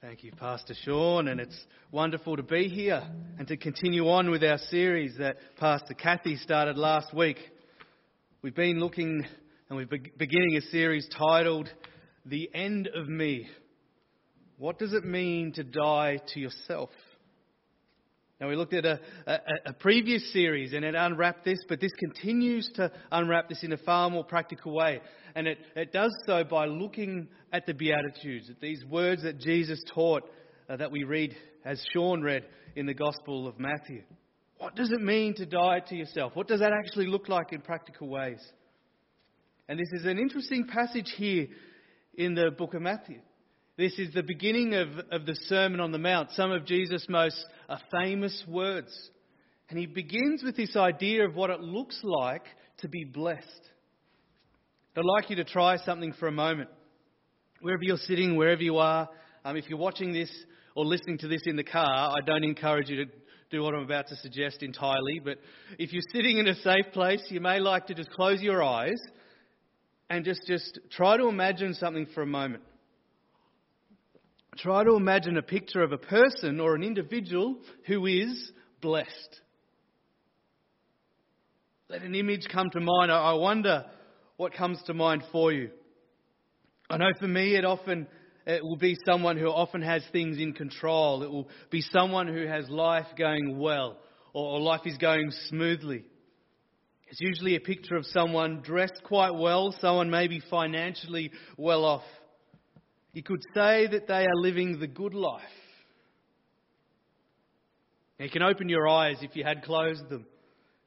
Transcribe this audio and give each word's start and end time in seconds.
Thank 0.00 0.22
you, 0.22 0.30
Pastor 0.30 0.74
Sean, 0.84 1.26
and 1.26 1.40
it's 1.40 1.58
wonderful 1.90 2.36
to 2.36 2.42
be 2.44 2.68
here 2.68 3.02
and 3.36 3.48
to 3.48 3.56
continue 3.56 4.08
on 4.08 4.30
with 4.30 4.44
our 4.44 4.58
series 4.70 5.16
that 5.18 5.38
Pastor 5.58 5.92
Kathy 5.92 6.36
started 6.36 6.78
last 6.78 7.12
week. 7.12 7.38
We've 8.40 8.54
been 8.54 8.78
looking 8.78 9.26
and 9.68 9.76
we're 9.76 9.88
beginning 10.16 10.56
a 10.56 10.60
series 10.60 11.08
titled 11.08 11.68
The 12.24 12.48
End 12.54 12.88
of 12.94 13.08
Me. 13.08 13.48
What 14.56 14.78
does 14.78 14.92
it 14.92 15.04
mean 15.04 15.50
to 15.54 15.64
die 15.64 16.20
to 16.28 16.38
yourself? 16.38 16.90
Now, 18.40 18.48
we 18.48 18.54
looked 18.54 18.74
at 18.74 18.84
a, 18.84 19.00
a, 19.26 19.38
a, 19.66 19.72
previous 19.72 20.32
series 20.32 20.72
and 20.72 20.84
it 20.84 20.94
unwrapped 20.94 21.44
this, 21.44 21.58
but 21.68 21.80
this 21.80 21.90
continues 21.98 22.70
to 22.76 22.92
unwrap 23.10 23.48
this 23.48 23.64
in 23.64 23.72
a 23.72 23.76
far 23.76 24.08
more 24.10 24.22
practical 24.22 24.72
way. 24.72 25.00
And 25.34 25.48
it, 25.48 25.58
it 25.74 25.92
does 25.92 26.14
so 26.24 26.44
by 26.44 26.66
looking 26.66 27.26
at 27.52 27.66
the 27.66 27.74
Beatitudes, 27.74 28.48
at 28.48 28.60
these 28.60 28.84
words 28.84 29.24
that 29.24 29.38
Jesus 29.40 29.82
taught 29.92 30.22
uh, 30.68 30.76
that 30.76 30.92
we 30.92 31.02
read, 31.02 31.34
as 31.64 31.84
Sean 31.92 32.22
read 32.22 32.44
in 32.76 32.86
the 32.86 32.94
Gospel 32.94 33.48
of 33.48 33.58
Matthew. 33.58 34.04
What 34.58 34.76
does 34.76 34.92
it 34.92 35.00
mean 35.00 35.34
to 35.34 35.46
die 35.46 35.80
to 35.88 35.96
yourself? 35.96 36.36
What 36.36 36.46
does 36.46 36.60
that 36.60 36.72
actually 36.72 37.06
look 37.06 37.28
like 37.28 37.52
in 37.52 37.60
practical 37.60 38.08
ways? 38.08 38.40
And 39.68 39.80
this 39.80 39.90
is 39.92 40.06
an 40.06 40.18
interesting 40.18 40.66
passage 40.66 41.12
here 41.16 41.48
in 42.14 42.34
the 42.34 42.52
book 42.56 42.74
of 42.74 42.82
Matthew. 42.82 43.18
This 43.76 43.96
is 43.98 44.12
the 44.12 44.24
beginning 44.24 44.74
of, 44.74 44.88
of 45.12 45.24
the 45.24 45.36
Sermon 45.46 45.78
on 45.78 45.92
the 45.92 45.98
Mount, 45.98 46.32
some 46.32 46.50
of 46.50 46.66
Jesus' 46.66 47.06
most 47.08 47.44
uh, 47.68 47.76
famous 47.90 48.44
words. 48.48 48.92
And 49.68 49.78
he 49.78 49.86
begins 49.86 50.42
with 50.42 50.56
this 50.56 50.76
idea 50.76 51.26
of 51.26 51.34
what 51.34 51.50
it 51.50 51.60
looks 51.60 52.00
like 52.02 52.44
to 52.78 52.88
be 52.88 53.04
blessed. 53.04 53.44
I'd 54.96 55.04
like 55.04 55.30
you 55.30 55.36
to 55.36 55.44
try 55.44 55.76
something 55.76 56.12
for 56.14 56.26
a 56.26 56.32
moment. 56.32 56.70
Wherever 57.60 57.82
you're 57.82 57.98
sitting, 57.98 58.36
wherever 58.36 58.62
you 58.62 58.78
are, 58.78 59.08
um, 59.44 59.56
if 59.56 59.68
you're 59.68 59.78
watching 59.78 60.12
this 60.12 60.30
or 60.74 60.84
listening 60.84 61.18
to 61.18 61.28
this 61.28 61.42
in 61.46 61.56
the 61.56 61.64
car, 61.64 62.12
I 62.16 62.20
don't 62.24 62.44
encourage 62.44 62.88
you 62.88 63.04
to 63.04 63.10
do 63.50 63.62
what 63.62 63.74
I'm 63.74 63.82
about 63.82 64.08
to 64.08 64.16
suggest 64.16 64.62
entirely. 64.62 65.20
But 65.22 65.38
if 65.78 65.92
you're 65.92 66.02
sitting 66.12 66.38
in 66.38 66.48
a 66.48 66.54
safe 66.56 66.86
place, 66.92 67.22
you 67.28 67.40
may 67.40 67.60
like 67.60 67.86
to 67.86 67.94
just 67.94 68.10
close 68.10 68.40
your 68.42 68.62
eyes 68.62 69.00
and 70.10 70.24
just, 70.24 70.42
just 70.46 70.78
try 70.90 71.16
to 71.16 71.28
imagine 71.28 71.74
something 71.74 72.06
for 72.14 72.22
a 72.22 72.26
moment. 72.26 72.62
Try 74.58 74.82
to 74.82 74.96
imagine 74.96 75.36
a 75.36 75.42
picture 75.42 75.82
of 75.82 75.92
a 75.92 75.98
person 75.98 76.58
or 76.58 76.74
an 76.74 76.82
individual 76.82 77.58
who 77.86 78.06
is 78.06 78.50
blessed. 78.80 79.40
Let 81.88 82.02
an 82.02 82.16
image 82.16 82.48
come 82.52 82.68
to 82.70 82.80
mind. 82.80 83.12
I 83.12 83.34
wonder 83.34 83.84
what 84.36 84.52
comes 84.52 84.82
to 84.86 84.94
mind 84.94 85.22
for 85.30 85.52
you. 85.52 85.70
I 86.90 86.96
know 86.96 87.10
for 87.20 87.28
me, 87.28 87.54
it 87.54 87.64
often 87.64 88.08
it 88.46 88.64
will 88.64 88.76
be 88.76 88.96
someone 89.06 89.36
who 89.36 89.46
often 89.46 89.82
has 89.82 90.02
things 90.10 90.38
in 90.38 90.54
control. 90.54 91.22
It 91.22 91.30
will 91.30 91.48
be 91.70 91.80
someone 91.80 92.26
who 92.26 92.46
has 92.46 92.68
life 92.68 93.06
going 93.16 93.58
well 93.58 93.96
or 94.32 94.58
life 94.58 94.86
is 94.86 94.98
going 94.98 95.30
smoothly. 95.48 96.04
It's 97.06 97.20
usually 97.20 97.54
a 97.54 97.60
picture 97.60 97.96
of 97.96 98.06
someone 98.06 98.60
dressed 98.62 99.02
quite 99.04 99.34
well, 99.34 99.74
someone 99.80 100.10
maybe 100.10 100.40
financially 100.50 101.30
well 101.56 101.84
off. 101.84 102.02
You 103.12 103.22
could 103.22 103.42
say 103.54 103.86
that 103.86 104.06
they 104.06 104.24
are 104.24 104.36
living 104.36 104.78
the 104.78 104.86
good 104.86 105.14
life. 105.14 105.42
Now, 108.18 108.24
you 108.24 108.30
can 108.30 108.42
open 108.42 108.68
your 108.68 108.88
eyes 108.88 109.16
if 109.22 109.36
you 109.36 109.44
had 109.44 109.62
closed 109.62 110.08
them 110.08 110.26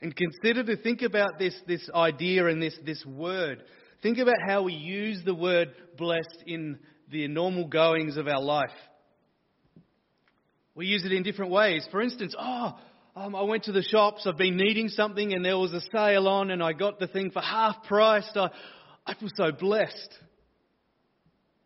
and 0.02 0.16
consider 0.16 0.64
to 0.64 0.82
think 0.82 1.02
about 1.02 1.40
this, 1.40 1.56
this 1.68 1.90
idea 1.94 2.48
and 2.48 2.62
this, 2.62 2.78
this 2.86 3.06
word. 3.06 3.64
Think 4.02 4.18
about 4.18 4.36
how 4.46 4.64
we 4.64 4.74
use 4.74 5.22
the 5.24 5.36
word 5.36 5.70
blessed 5.98 6.44
in 6.46 6.80
the 7.10 7.28
normal 7.28 7.68
goings 7.68 8.18
of 8.18 8.28
our 8.28 8.42
life. 8.42 8.70
We 10.74 10.88
use 10.88 11.06
it 11.06 11.12
in 11.12 11.24
different 11.24 11.52
ways. 11.52 11.88
For 11.92 12.02
instance, 12.02 12.36
oh, 12.38 12.78
um, 13.16 13.36
I 13.36 13.44
went 13.44 13.66
to 13.66 13.72
the 13.72 13.84
shops, 13.84 14.26
I've 14.26 14.38
been 14.38 14.58
needing 14.58 14.88
something, 14.88 15.34
and 15.34 15.44
there 15.44 15.58
was 15.58 15.74
a 15.74 15.82
sale 15.92 16.28
on, 16.28 16.50
and 16.50 16.64
I 16.64 16.74
got 16.74 17.00
the 17.00 17.08
thing 17.08 17.30
for 17.32 17.42
half 17.42 17.84
price. 17.84 18.30
I, 18.36 18.50
I 19.06 19.14
feel 19.16 19.30
so 19.36 19.52
blessed. 19.52 20.18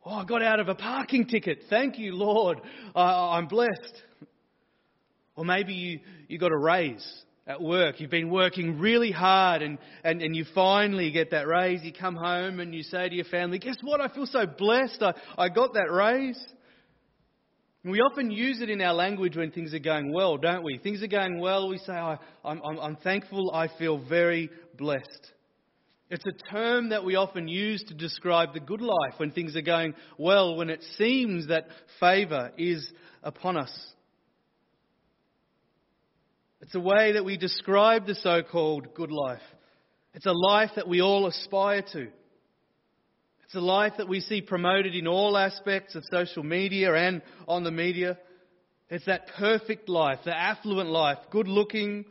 Oh, 0.08 0.12
I 0.12 0.24
got 0.24 0.44
out 0.44 0.60
of 0.60 0.70
a 0.70 0.76
parking 0.76 1.26
ticket. 1.26 1.64
Thank 1.68 1.98
you, 1.98 2.14
Lord. 2.14 2.62
I'm 2.96 3.48
blessed. 3.48 4.04
Or 5.36 5.44
maybe 5.44 5.74
you, 5.74 6.00
you 6.28 6.38
got 6.38 6.52
a 6.52 6.58
raise 6.58 7.06
at 7.48 7.60
work. 7.60 8.00
You've 8.00 8.12
been 8.12 8.30
working 8.30 8.78
really 8.78 9.12
hard 9.12 9.64
and, 9.64 9.80
and, 10.04 10.22
and 10.22 10.36
you 10.36 10.46
finally 10.54 11.10
get 11.10 11.32
that 11.32 11.48
raise. 11.48 11.84
You 11.84 11.92
come 11.92 12.16
home 12.16 12.60
and 12.60 12.74
you 12.74 12.84
say 12.84 13.10
to 13.10 13.16
your 13.16 13.26
family, 13.26 13.58
Guess 13.58 13.78
what? 13.82 14.00
I 14.00 14.08
feel 14.08 14.28
so 14.28 14.46
blessed. 14.46 15.02
I, 15.02 15.14
I 15.40 15.50
got 15.50 15.74
that 15.74 15.92
raise. 15.92 16.40
We 17.84 18.00
often 18.00 18.30
use 18.30 18.62
it 18.62 18.70
in 18.70 18.82
our 18.82 18.94
language 18.94 19.36
when 19.36 19.52
things 19.52 19.74
are 19.74 19.80
going 19.80 20.14
well, 20.14 20.38
don't 20.38 20.64
we? 20.64 20.78
Things 20.78 21.02
are 21.02 21.08
going 21.08 21.40
well, 21.40 21.68
we 21.70 21.78
say, 21.80 21.94
I, 21.94 22.18
I'm, 22.44 22.62
I'm, 22.64 22.80
I'm 22.80 22.96
thankful, 22.98 23.52
I 23.54 23.70
feel 23.78 24.04
very 24.08 24.50
blessed. 24.76 25.32
It's 26.10 26.26
a 26.26 26.50
term 26.52 26.90
that 26.90 27.04
we 27.04 27.16
often 27.16 27.48
use 27.48 27.84
to 27.86 27.96
describe 27.96 28.54
the 28.54 28.60
good 28.60 28.82
life 28.82 29.14
when 29.18 29.32
things 29.32 29.56
are 29.56 29.62
going 29.62 29.96
well, 30.20 30.56
when 30.56 30.70
it 30.70 30.84
seems 30.98 31.48
that 31.48 31.68
favour 32.00 32.52
is 32.58 32.92
upon 33.24 33.58
us. 33.58 33.72
It's 36.62 36.76
a 36.76 36.80
way 36.80 37.14
that 37.14 37.26
we 37.26 37.38
describe 37.38 38.06
the 38.06 38.16
so 38.16 38.44
called 38.44 38.94
good 38.94 39.12
life. 39.12 39.42
It's 40.14 40.28
a 40.28 40.32
life 40.32 40.72
that 40.76 40.88
we 40.88 41.02
all 41.02 41.26
aspire 41.26 41.82
to. 41.94 42.08
It's 43.46 43.56
a 43.56 43.60
life 43.60 43.94
that 43.98 44.08
we 44.08 44.20
see 44.20 44.42
promoted 44.42 44.96
in 44.96 45.08
all 45.08 45.38
aspects 45.38 45.96
of 45.96 46.04
social 46.12 46.44
media 46.44 46.94
and 46.94 47.24
on 47.48 47.64
the 47.64 47.72
media. 47.72 48.18
It's 48.90 49.06
that 49.06 49.28
perfect 49.38 49.90
life, 49.90 50.20
the 50.24 50.36
affluent 50.36 50.90
life, 50.90 51.18
good 51.32 51.48
looking, 51.48 52.06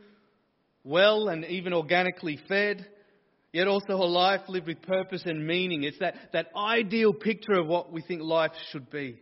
well 0.83 1.29
and 1.29 1.45
even 1.45 1.73
organically 1.73 2.39
fed 2.47 2.87
yet 3.55 3.69
also 3.69 3.93
a 3.93 4.03
life 4.03 4.41
lived 4.49 4.67
with 4.67 4.81
purpose 4.81 5.21
and 5.25 5.47
meaning. 5.47 5.83
It's 5.83 5.99
that, 5.99 6.15
that 6.33 6.47
ideal 6.57 7.13
picture 7.13 7.53
of 7.53 7.67
what 7.67 7.89
we 7.89 8.01
think 8.01 8.21
life 8.21 8.51
should 8.69 8.89
be. 8.89 9.17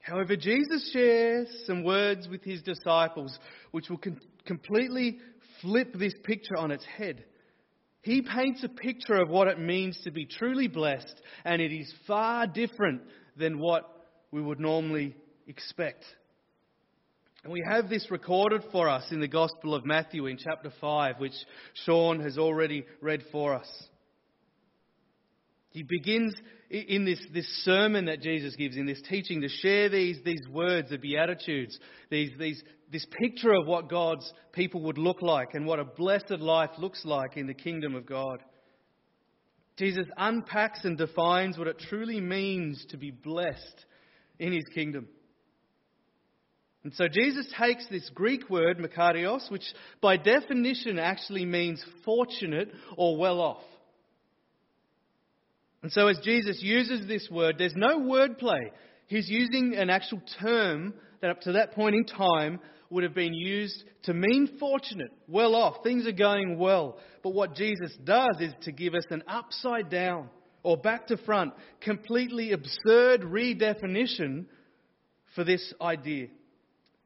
However, 0.00 0.34
Jesus 0.34 0.90
shares 0.90 1.48
some 1.66 1.84
words 1.84 2.26
with 2.26 2.42
his 2.42 2.62
disciples 2.62 3.38
which 3.72 3.90
will 3.90 3.98
com- 3.98 4.18
completely 4.46 5.18
flip 5.60 5.92
this 5.92 6.14
picture 6.24 6.56
on 6.56 6.70
its 6.70 6.84
head. 6.96 7.26
He 8.00 8.22
paints 8.22 8.64
a 8.64 8.70
picture 8.70 9.16
of 9.16 9.28
what 9.28 9.48
it 9.48 9.60
means 9.60 10.00
to 10.04 10.10
be 10.10 10.24
truly 10.24 10.66
blessed, 10.66 11.14
and 11.44 11.60
it 11.60 11.72
is 11.72 11.92
far 12.06 12.46
different 12.46 13.02
than 13.36 13.58
what 13.58 13.84
we 14.30 14.40
would 14.40 14.60
normally 14.60 15.14
expect. 15.46 16.06
And 17.44 17.52
we 17.52 17.62
have 17.68 17.88
this 17.88 18.10
recorded 18.10 18.64
for 18.72 18.88
us 18.88 19.04
in 19.10 19.20
the 19.20 19.28
Gospel 19.28 19.74
of 19.74 19.84
Matthew 19.84 20.26
in 20.26 20.38
chapter 20.38 20.72
5, 20.80 21.18
which 21.18 21.34
Sean 21.84 22.20
has 22.20 22.36
already 22.36 22.84
read 23.00 23.22
for 23.30 23.54
us. 23.54 23.68
He 25.70 25.84
begins 25.84 26.34
in 26.70 27.04
this, 27.04 27.20
this 27.32 27.46
sermon 27.64 28.06
that 28.06 28.20
Jesus 28.20 28.56
gives, 28.56 28.76
in 28.76 28.86
this 28.86 29.00
teaching, 29.08 29.40
to 29.42 29.48
share 29.48 29.88
these, 29.88 30.18
these 30.24 30.42
words, 30.50 30.90
the 30.90 30.98
Beatitudes, 30.98 31.78
these, 32.10 32.30
these, 32.38 32.62
this 32.90 33.06
picture 33.20 33.52
of 33.52 33.66
what 33.66 33.88
God's 33.88 34.30
people 34.52 34.82
would 34.82 34.98
look 34.98 35.22
like 35.22 35.54
and 35.54 35.64
what 35.64 35.78
a 35.78 35.84
blessed 35.84 36.40
life 36.40 36.70
looks 36.78 37.04
like 37.04 37.36
in 37.36 37.46
the 37.46 37.54
kingdom 37.54 37.94
of 37.94 38.06
God. 38.06 38.42
Jesus 39.76 40.06
unpacks 40.16 40.80
and 40.84 40.98
defines 40.98 41.56
what 41.56 41.68
it 41.68 41.78
truly 41.88 42.20
means 42.20 42.84
to 42.90 42.96
be 42.96 43.12
blessed 43.12 43.84
in 44.40 44.52
his 44.52 44.64
kingdom. 44.74 45.06
And 46.88 46.94
so 46.94 47.06
Jesus 47.06 47.46
takes 47.60 47.86
this 47.88 48.08
Greek 48.14 48.48
word, 48.48 48.78
makarios, 48.78 49.50
which 49.50 49.74
by 50.00 50.16
definition 50.16 50.98
actually 50.98 51.44
means 51.44 51.84
fortunate 52.02 52.72
or 52.96 53.18
well 53.18 53.42
off. 53.42 53.62
And 55.82 55.92
so 55.92 56.06
as 56.06 56.18
Jesus 56.24 56.62
uses 56.62 57.06
this 57.06 57.28
word, 57.30 57.56
there's 57.58 57.76
no 57.76 58.00
wordplay. 58.00 58.70
He's 59.06 59.28
using 59.28 59.74
an 59.76 59.90
actual 59.90 60.22
term 60.40 60.94
that 61.20 61.28
up 61.28 61.42
to 61.42 61.52
that 61.52 61.72
point 61.72 61.94
in 61.94 62.06
time 62.06 62.58
would 62.88 63.02
have 63.02 63.14
been 63.14 63.34
used 63.34 63.84
to 64.04 64.14
mean 64.14 64.56
fortunate, 64.58 65.12
well 65.26 65.54
off, 65.54 65.82
things 65.82 66.06
are 66.06 66.12
going 66.12 66.56
well. 66.58 66.96
But 67.22 67.34
what 67.34 67.54
Jesus 67.54 67.94
does 68.02 68.40
is 68.40 68.54
to 68.62 68.72
give 68.72 68.94
us 68.94 69.04
an 69.10 69.24
upside 69.28 69.90
down 69.90 70.30
or 70.62 70.78
back 70.78 71.08
to 71.08 71.18
front, 71.18 71.52
completely 71.82 72.52
absurd 72.52 73.24
redefinition 73.24 74.46
for 75.34 75.44
this 75.44 75.74
idea. 75.82 76.28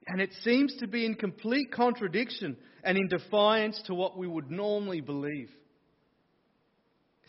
And 0.07 0.21
it 0.21 0.33
seems 0.43 0.75
to 0.81 0.87
be 0.87 1.07
in 1.07 1.15
complete 1.15 1.73
contradiction 1.73 2.57
and 2.83 2.99
in 2.99 3.09
defiance 3.09 3.81
to 3.87 3.95
what 3.95 4.19
we 4.19 4.27
would 4.27 4.51
normally 4.51 5.01
believe. 5.01 5.51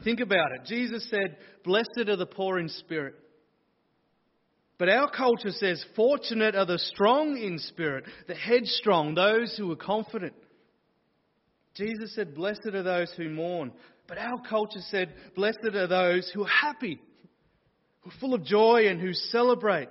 Think 0.03 0.19
about 0.19 0.51
it. 0.53 0.65
Jesus 0.65 1.07
said, 1.09 1.37
Blessed 1.63 2.07
are 2.07 2.15
the 2.15 2.25
poor 2.25 2.59
in 2.59 2.69
spirit. 2.69 3.15
But 4.79 4.89
our 4.89 5.09
culture 5.09 5.51
says, 5.51 5.83
Fortunate 5.95 6.55
are 6.55 6.65
the 6.65 6.79
strong 6.79 7.37
in 7.37 7.59
spirit, 7.59 8.05
the 8.27 8.35
headstrong, 8.35 9.13
those 9.13 9.55
who 9.55 9.71
are 9.71 9.77
confident. 9.77 10.33
Jesus 11.75 12.13
said, 12.15 12.35
Blessed 12.35 12.67
are 12.73 12.83
those 12.83 13.11
who 13.15 13.29
mourn. 13.29 13.71
But 14.07 14.17
our 14.17 14.41
culture 14.49 14.81
said, 14.89 15.13
Blessed 15.35 15.63
are 15.63 15.87
those 15.87 16.29
who 16.33 16.43
are 16.43 16.49
happy. 16.49 16.99
who 18.01 18.09
are 18.09 18.19
full 18.19 18.33
of 18.33 18.43
joy 18.43 18.87
and 18.87 18.99
who 18.99 19.13
celebrate. 19.13 19.89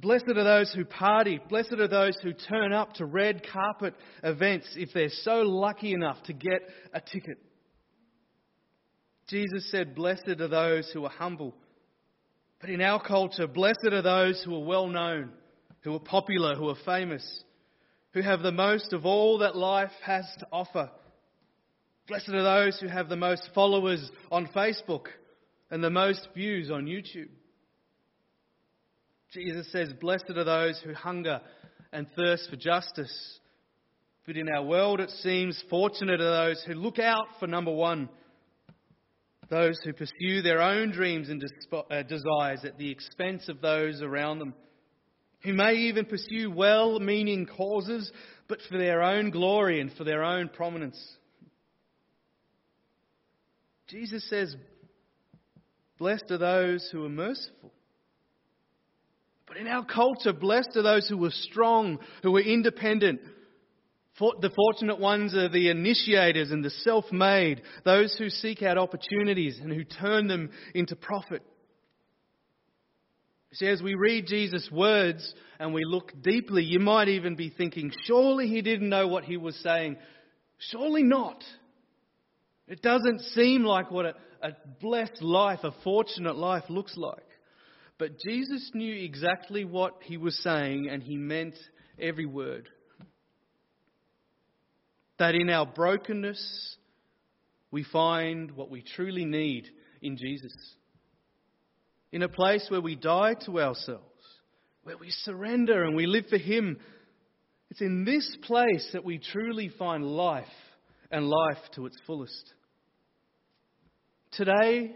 Blessed 0.00 0.28
are 0.28 0.44
those 0.44 0.72
who 0.72 0.84
party. 0.84 1.40
Blessed 1.48 1.72
are 1.72 1.88
those 1.88 2.16
who 2.22 2.32
turn 2.32 2.72
up 2.72 2.94
to 2.94 3.04
red 3.04 3.44
carpet 3.52 3.94
events 4.22 4.68
if 4.76 4.90
they're 4.94 5.08
so 5.08 5.42
lucky 5.42 5.92
enough 5.92 6.22
to 6.24 6.32
get 6.32 6.60
a 6.92 7.00
ticket. 7.00 7.38
Jesus 9.28 9.68
said, 9.72 9.96
Blessed 9.96 10.28
are 10.40 10.48
those 10.48 10.88
who 10.92 11.04
are 11.04 11.10
humble. 11.10 11.52
But 12.60 12.70
in 12.70 12.80
our 12.80 13.02
culture, 13.02 13.48
blessed 13.48 13.88
are 13.90 14.02
those 14.02 14.40
who 14.44 14.54
are 14.54 14.64
well 14.64 14.86
known, 14.86 15.30
who 15.80 15.94
are 15.94 16.00
popular, 16.00 16.54
who 16.54 16.68
are 16.68 16.78
famous, 16.84 17.42
who 18.12 18.20
have 18.20 18.42
the 18.42 18.52
most 18.52 18.92
of 18.92 19.04
all 19.04 19.38
that 19.38 19.56
life 19.56 19.92
has 20.04 20.24
to 20.38 20.46
offer. 20.52 20.90
Blessed 22.06 22.30
are 22.30 22.64
those 22.64 22.78
who 22.78 22.86
have 22.86 23.08
the 23.08 23.16
most 23.16 23.50
followers 23.52 24.10
on 24.30 24.46
Facebook 24.54 25.06
and 25.72 25.82
the 25.82 25.90
most 25.90 26.28
views 26.34 26.70
on 26.70 26.86
YouTube. 26.86 27.28
Jesus 29.32 29.70
says, 29.70 29.92
Blessed 30.00 30.30
are 30.30 30.44
those 30.44 30.80
who 30.84 30.94
hunger 30.94 31.40
and 31.92 32.06
thirst 32.16 32.48
for 32.50 32.56
justice. 32.56 33.38
But 34.26 34.36
in 34.36 34.48
our 34.48 34.62
world, 34.62 35.00
it 35.00 35.10
seems 35.10 35.62
fortunate 35.70 36.20
are 36.20 36.48
those 36.48 36.62
who 36.66 36.74
look 36.74 36.98
out 36.98 37.26
for 37.38 37.46
number 37.46 37.72
one, 37.72 38.08
those 39.48 39.78
who 39.84 39.92
pursue 39.92 40.42
their 40.42 40.60
own 40.60 40.90
dreams 40.90 41.30
and 41.30 41.42
uh, 41.72 42.02
desires 42.02 42.64
at 42.64 42.76
the 42.78 42.90
expense 42.90 43.48
of 43.48 43.60
those 43.60 44.02
around 44.02 44.38
them, 44.38 44.54
who 45.40 45.54
may 45.54 45.74
even 45.74 46.04
pursue 46.04 46.50
well 46.50 47.00
meaning 47.00 47.46
causes, 47.46 48.10
but 48.48 48.60
for 48.68 48.76
their 48.76 49.02
own 49.02 49.30
glory 49.30 49.80
and 49.80 49.92
for 49.92 50.04
their 50.04 50.22
own 50.22 50.48
prominence. 50.48 51.02
Jesus 53.88 54.28
says, 54.28 54.54
Blessed 55.98 56.30
are 56.30 56.38
those 56.38 56.88
who 56.92 57.04
are 57.04 57.10
merciful. 57.10 57.72
But 59.48 59.56
in 59.56 59.66
our 59.66 59.84
culture, 59.84 60.34
blessed 60.34 60.76
are 60.76 60.82
those 60.82 61.08
who 61.08 61.24
are 61.24 61.30
strong, 61.30 61.98
who 62.22 62.36
are 62.36 62.40
independent. 62.40 63.20
The 64.18 64.50
fortunate 64.54 65.00
ones 65.00 65.34
are 65.34 65.48
the 65.48 65.70
initiators 65.70 66.50
and 66.50 66.64
the 66.64 66.70
self 66.70 67.10
made, 67.10 67.62
those 67.84 68.14
who 68.18 68.28
seek 68.28 68.62
out 68.62 68.76
opportunities 68.76 69.58
and 69.58 69.72
who 69.72 69.84
turn 69.84 70.26
them 70.26 70.50
into 70.74 70.96
profit. 70.96 71.42
See, 73.54 73.66
as 73.66 73.80
we 73.80 73.94
read 73.94 74.26
Jesus' 74.26 74.68
words 74.70 75.32
and 75.58 75.72
we 75.72 75.84
look 75.84 76.12
deeply, 76.20 76.64
you 76.64 76.80
might 76.80 77.08
even 77.08 77.34
be 77.34 77.48
thinking, 77.48 77.90
surely 78.04 78.48
he 78.48 78.60
didn't 78.60 78.90
know 78.90 79.08
what 79.08 79.24
he 79.24 79.38
was 79.38 79.56
saying. 79.62 79.96
Surely 80.58 81.02
not. 81.02 81.42
It 82.66 82.82
doesn't 82.82 83.20
seem 83.20 83.64
like 83.64 83.90
what 83.90 84.04
a, 84.04 84.14
a 84.42 84.50
blessed 84.80 85.22
life, 85.22 85.60
a 85.62 85.72
fortunate 85.82 86.36
life 86.36 86.64
looks 86.68 86.94
like. 86.96 87.22
But 87.98 88.18
Jesus 88.20 88.70
knew 88.74 88.94
exactly 88.94 89.64
what 89.64 89.94
he 90.02 90.16
was 90.16 90.40
saying 90.42 90.88
and 90.88 91.02
he 91.02 91.16
meant 91.16 91.56
every 92.00 92.26
word. 92.26 92.68
That 95.18 95.34
in 95.34 95.50
our 95.50 95.66
brokenness, 95.66 96.76
we 97.70 97.84
find 97.84 98.52
what 98.52 98.70
we 98.70 98.82
truly 98.82 99.24
need 99.24 99.68
in 100.00 100.16
Jesus. 100.16 100.54
In 102.12 102.22
a 102.22 102.28
place 102.28 102.66
where 102.70 102.80
we 102.80 102.94
die 102.94 103.34
to 103.46 103.60
ourselves, 103.60 104.04
where 104.84 104.96
we 104.96 105.10
surrender 105.10 105.84
and 105.84 105.94
we 105.94 106.06
live 106.06 106.26
for 106.30 106.38
Him. 106.38 106.78
It's 107.70 107.82
in 107.82 108.04
this 108.04 108.36
place 108.44 108.88
that 108.94 109.04
we 109.04 109.18
truly 109.18 109.68
find 109.68 110.04
life 110.04 110.46
and 111.10 111.28
life 111.28 111.58
to 111.74 111.84
its 111.84 111.98
fullest. 112.06 112.54
Today, 114.32 114.94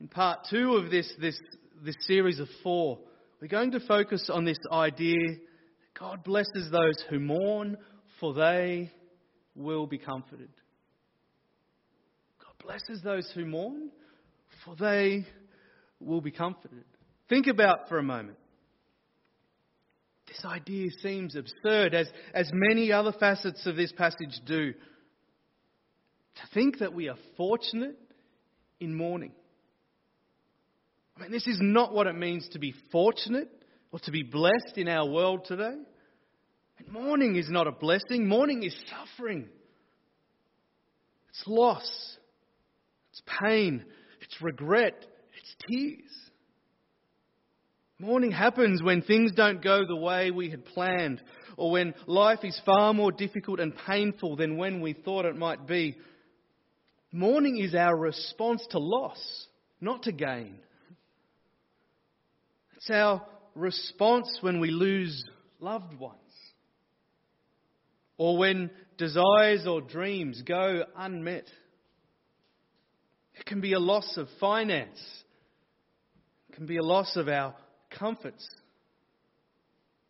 in 0.00 0.08
part 0.08 0.46
two 0.48 0.76
of 0.76 0.90
this, 0.90 1.12
this, 1.20 1.38
this 1.84 1.96
series 2.00 2.40
of 2.40 2.48
four, 2.62 2.98
we're 3.40 3.48
going 3.48 3.72
to 3.72 3.80
focus 3.80 4.30
on 4.32 4.44
this 4.44 4.58
idea 4.72 5.18
God 5.98 6.24
blesses 6.24 6.70
those 6.70 6.96
who 7.08 7.20
mourn, 7.20 7.76
for 8.18 8.34
they 8.34 8.90
will 9.54 9.86
be 9.86 9.98
comforted. 9.98 10.50
God 12.40 12.54
blesses 12.64 13.00
those 13.02 13.30
who 13.34 13.46
mourn, 13.46 13.90
for 14.64 14.74
they 14.74 15.24
will 16.00 16.20
be 16.20 16.32
comforted. 16.32 16.84
Think 17.28 17.46
about 17.46 17.88
for 17.88 17.98
a 17.98 18.02
moment. 18.02 18.38
This 20.26 20.44
idea 20.44 20.90
seems 21.00 21.36
absurd, 21.36 21.94
as, 21.94 22.10
as 22.34 22.50
many 22.52 22.90
other 22.90 23.12
facets 23.12 23.66
of 23.66 23.76
this 23.76 23.92
passage 23.92 24.40
do. 24.46 24.72
To 24.72 26.42
think 26.52 26.78
that 26.80 26.92
we 26.92 27.08
are 27.08 27.18
fortunate 27.36 27.96
in 28.80 28.96
mourning. 28.96 29.32
I 31.16 31.22
mean, 31.22 31.30
this 31.30 31.46
is 31.46 31.58
not 31.60 31.94
what 31.94 32.06
it 32.06 32.16
means 32.16 32.48
to 32.50 32.58
be 32.58 32.74
fortunate 32.90 33.48
or 33.92 34.00
to 34.00 34.10
be 34.10 34.22
blessed 34.22 34.76
in 34.76 34.88
our 34.88 35.08
world 35.08 35.44
today. 35.44 35.76
And 36.78 36.88
mourning 36.88 37.36
is 37.36 37.48
not 37.48 37.66
a 37.66 37.72
blessing, 37.72 38.26
mourning 38.26 38.64
is 38.64 38.74
suffering. 38.90 39.48
It's 41.28 41.44
loss, 41.46 42.16
it's 43.10 43.22
pain, 43.42 43.84
it's 44.20 44.40
regret, 44.42 45.04
it's 45.38 45.54
tears. 45.68 46.10
Mourning 48.00 48.32
happens 48.32 48.82
when 48.82 49.02
things 49.02 49.32
don't 49.32 49.62
go 49.62 49.86
the 49.86 49.96
way 49.96 50.32
we 50.32 50.50
had 50.50 50.64
planned, 50.64 51.22
or 51.56 51.70
when 51.70 51.94
life 52.06 52.40
is 52.42 52.60
far 52.66 52.92
more 52.92 53.12
difficult 53.12 53.60
and 53.60 53.72
painful 53.86 54.34
than 54.34 54.56
when 54.56 54.80
we 54.80 54.92
thought 54.92 55.24
it 55.24 55.36
might 55.36 55.66
be. 55.66 55.96
Mourning 57.12 57.58
is 57.58 57.76
our 57.76 57.96
response 57.96 58.66
to 58.70 58.80
loss, 58.80 59.46
not 59.80 60.02
to 60.02 60.12
gain. 60.12 60.58
It's 62.84 62.90
our 62.90 63.22
response 63.54 64.28
when 64.42 64.60
we 64.60 64.70
lose 64.70 65.24
loved 65.58 65.94
ones, 65.94 66.18
or 68.18 68.36
when 68.36 68.70
desires 68.98 69.66
or 69.66 69.80
dreams 69.80 70.42
go 70.42 70.84
unmet. 70.94 71.46
It 73.36 73.46
can 73.46 73.62
be 73.62 73.72
a 73.72 73.78
loss 73.78 74.18
of 74.18 74.28
finance, 74.38 75.00
it 76.50 76.56
can 76.56 76.66
be 76.66 76.76
a 76.76 76.82
loss 76.82 77.16
of 77.16 77.26
our 77.26 77.54
comforts, 77.98 78.46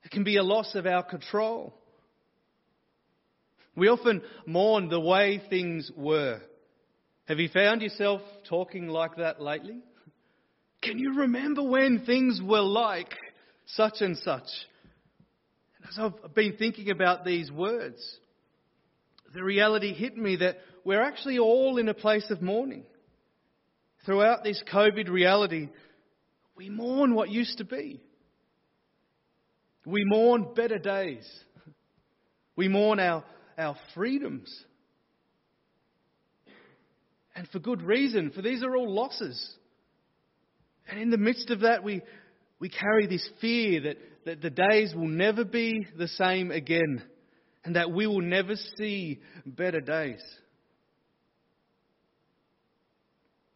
it 0.03 0.11
can 0.11 0.25
be 0.25 0.37
a 0.37 0.43
loss 0.43 0.75
of 0.75 0.85
our 0.85 1.05
control. 1.05 1.79
We 3.77 3.87
often 3.87 4.21
mourn 4.47 4.89
the 4.89 4.99
way 4.99 5.41
things 5.49 5.93
were 5.97 6.41
have 7.27 7.39
you 7.39 7.49
found 7.51 7.83
yourself 7.83 8.21
talking 8.49 8.89
like 8.89 9.17
that 9.17 9.41
lately? 9.41 9.79
Can 10.85 10.99
you 10.99 11.21
remember 11.21 11.63
when 11.63 12.05
things 12.05 12.41
were 12.43 12.61
like 12.61 13.13
such 13.67 14.01
and 14.01 14.17
such? 14.19 14.49
And 15.79 15.89
as 15.89 15.99
I've 15.99 16.35
been 16.35 16.57
thinking 16.57 16.91
about 16.91 17.25
these 17.25 17.51
words, 17.51 18.01
the 19.35 19.43
reality 19.43 19.95
hit 19.95 20.17
me 20.17 20.37
that 20.37 20.59
we're 20.85 21.03
actually 21.03 21.39
all 21.39 21.79
in 21.79 21.89
a 21.89 21.95
place 21.95 22.31
of 22.31 22.43
mourning. 22.43 22.85
Throughout 24.05 24.45
this 24.45 24.63
COVID 24.73 25.09
reality, 25.09 25.71
we 26.57 26.69
mourn 26.69 27.15
what 27.15 27.31
used 27.31 27.59
to 27.59 27.65
be. 27.65 28.03
We 29.87 30.03
mourn 30.05 30.55
better 30.55 30.79
days. 30.79 31.27
We 32.57 32.69
mourn 32.69 33.01
our, 33.01 33.25
our 33.59 33.77
freedoms 33.95 34.65
and 37.35 37.49
for 37.49 37.59
good 37.59 37.83
reason, 37.83 38.31
for 38.31 38.43
these 38.43 38.63
are 38.63 38.77
all 38.77 38.93
losses. 38.93 39.55
And 40.89 41.01
in 41.01 41.11
the 41.11 41.19
midst 41.19 41.51
of 41.51 41.61
that, 41.61 41.83
we, 41.83 42.03
we 42.59 42.69
carry 42.69 43.07
this 43.07 43.29
fear 43.41 43.81
that, 43.83 43.97
that 44.27 44.43
the 44.43 44.51
days 44.51 44.95
will 44.95 45.09
never 45.09 45.45
be 45.45 45.87
the 45.97 46.09
same 46.09 46.51
again 46.51 47.03
and 47.65 47.77
that 47.77 47.91
we 47.91 48.07
will 48.07 48.21
never 48.21 48.55
see 48.77 49.21
better 49.47 49.81
days. 49.81 50.23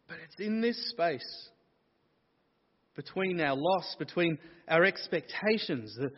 But 0.07 0.17
it's 0.25 0.39
in 0.39 0.61
this 0.61 0.89
space 0.89 1.49
between 2.95 3.39
our 3.39 3.55
loss, 3.55 3.95
between 3.99 4.37
our 4.67 4.83
expectations, 4.83 5.95
the, 5.95 6.11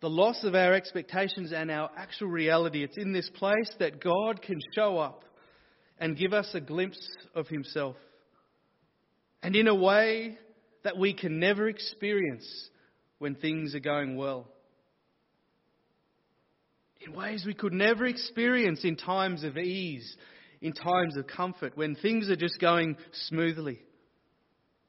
the 0.00 0.10
loss 0.10 0.42
of 0.44 0.54
our 0.54 0.74
expectations 0.74 1.52
and 1.52 1.70
our 1.70 1.90
actual 1.96 2.28
reality, 2.28 2.82
it's 2.82 2.98
in 2.98 3.12
this 3.12 3.30
place 3.36 3.70
that 3.78 4.02
God 4.02 4.42
can 4.42 4.58
show 4.74 4.98
up 4.98 5.24
and 5.98 6.16
give 6.16 6.32
us 6.32 6.50
a 6.54 6.60
glimpse 6.60 7.00
of 7.34 7.46
Himself. 7.48 7.96
And 9.42 9.56
in 9.56 9.68
a 9.68 9.74
way 9.74 10.38
that 10.84 10.98
we 10.98 11.14
can 11.14 11.38
never 11.38 11.68
experience 11.68 12.46
when 13.18 13.34
things 13.34 13.74
are 13.74 13.80
going 13.80 14.16
well. 14.16 14.48
In 17.00 17.14
ways 17.14 17.44
we 17.46 17.54
could 17.54 17.72
never 17.72 18.06
experience 18.06 18.84
in 18.84 18.96
times 18.96 19.44
of 19.44 19.56
ease, 19.56 20.16
in 20.60 20.72
times 20.72 21.16
of 21.16 21.26
comfort, 21.26 21.76
when 21.76 21.94
things 21.94 22.28
are 22.28 22.36
just 22.36 22.60
going 22.60 22.96
smoothly. 23.28 23.80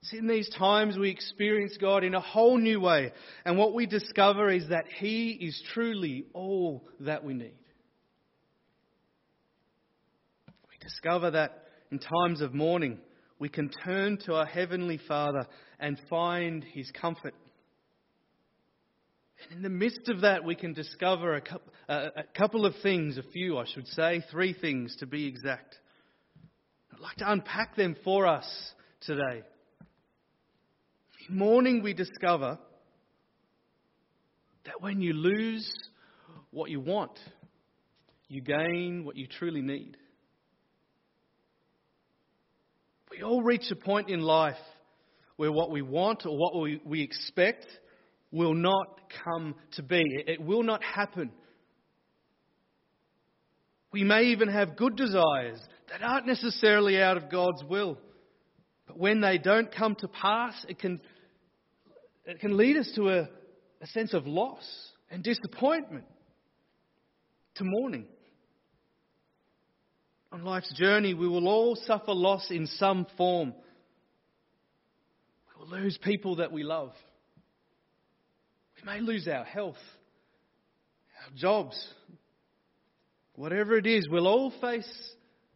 It's 0.01 0.13
in 0.13 0.27
these 0.27 0.49
times 0.57 0.97
we 0.97 1.09
experience 1.09 1.77
God 1.79 2.03
in 2.03 2.15
a 2.15 2.19
whole 2.19 2.57
new 2.57 2.79
way, 2.79 3.13
and 3.45 3.57
what 3.57 3.73
we 3.73 3.85
discover 3.85 4.49
is 4.49 4.67
that 4.69 4.85
He 4.99 5.29
is 5.29 5.61
truly 5.73 6.25
all 6.33 6.87
that 7.01 7.23
we 7.23 7.33
need. 7.33 7.53
We 10.69 10.77
discover 10.81 11.31
that 11.31 11.65
in 11.91 11.99
times 11.99 12.41
of 12.41 12.53
mourning, 12.53 12.97
we 13.41 13.49
can 13.49 13.69
turn 13.69 14.19
to 14.25 14.35
our 14.35 14.45
Heavenly 14.45 14.99
Father 15.07 15.47
and 15.79 15.99
find 16.11 16.63
His 16.63 16.91
comfort. 16.91 17.33
And 19.43 19.57
in 19.57 19.63
the 19.63 19.69
midst 19.69 20.09
of 20.09 20.21
that, 20.21 20.45
we 20.45 20.53
can 20.53 20.73
discover 20.73 21.33
a 21.33 21.41
couple, 21.41 21.73
a 21.89 22.23
couple 22.37 22.67
of 22.67 22.75
things, 22.83 23.17
a 23.17 23.23
few, 23.23 23.57
I 23.57 23.65
should 23.65 23.87
say, 23.87 24.23
three 24.29 24.53
things 24.53 24.95
to 24.99 25.07
be 25.07 25.25
exact. 25.25 25.75
I'd 26.93 26.99
like 26.99 27.15
to 27.15 27.31
unpack 27.31 27.75
them 27.75 27.95
for 28.03 28.27
us 28.27 28.45
today. 29.07 29.41
In 31.27 31.35
mourning, 31.35 31.81
we 31.81 31.95
discover 31.95 32.59
that 34.65 34.81
when 34.81 35.01
you 35.01 35.13
lose 35.13 35.73
what 36.51 36.69
you 36.69 36.79
want, 36.79 37.17
you 38.27 38.41
gain 38.41 39.03
what 39.03 39.17
you 39.17 39.25
truly 39.25 39.63
need. 39.63 39.97
We 43.11 43.23
all 43.23 43.43
reach 43.43 43.69
a 43.71 43.75
point 43.75 44.09
in 44.09 44.21
life 44.21 44.55
where 45.35 45.51
what 45.51 45.69
we 45.69 45.81
want 45.81 46.25
or 46.25 46.37
what 46.37 46.57
we, 46.57 46.79
we 46.85 47.01
expect 47.01 47.65
will 48.31 48.53
not 48.53 49.01
come 49.25 49.53
to 49.73 49.83
be. 49.83 50.01
It 50.25 50.39
will 50.39 50.63
not 50.63 50.81
happen. 50.81 51.31
We 53.91 54.05
may 54.05 54.27
even 54.27 54.47
have 54.47 54.77
good 54.77 54.95
desires 54.95 55.59
that 55.89 56.01
aren't 56.01 56.25
necessarily 56.25 57.01
out 57.01 57.17
of 57.17 57.29
God's 57.29 57.61
will. 57.65 57.97
But 58.87 58.97
when 58.97 59.19
they 59.19 59.37
don't 59.37 59.75
come 59.75 59.95
to 59.95 60.07
pass, 60.07 60.53
it 60.69 60.79
can, 60.79 61.01
it 62.25 62.39
can 62.39 62.55
lead 62.55 62.77
us 62.77 62.89
to 62.95 63.09
a, 63.09 63.29
a 63.81 63.87
sense 63.87 64.13
of 64.13 64.25
loss 64.25 64.63
and 65.09 65.21
disappointment, 65.21 66.05
to 67.55 67.65
mourning. 67.65 68.05
On 70.31 70.43
life's 70.45 70.73
journey, 70.73 71.13
we 71.13 71.27
will 71.27 71.47
all 71.47 71.75
suffer 71.75 72.13
loss 72.13 72.51
in 72.51 72.67
some 72.67 73.05
form. 73.17 73.53
We 75.49 75.65
will 75.65 75.81
lose 75.81 75.97
people 75.97 76.37
that 76.37 76.51
we 76.51 76.63
love. 76.63 76.93
We 78.77 78.91
may 78.91 79.01
lose 79.01 79.27
our 79.27 79.43
health, 79.43 79.75
our 81.21 81.37
jobs, 81.37 81.77
whatever 83.35 83.77
it 83.77 83.85
is. 83.85 84.07
We'll 84.09 84.27
all 84.27 84.53
face 84.61 84.89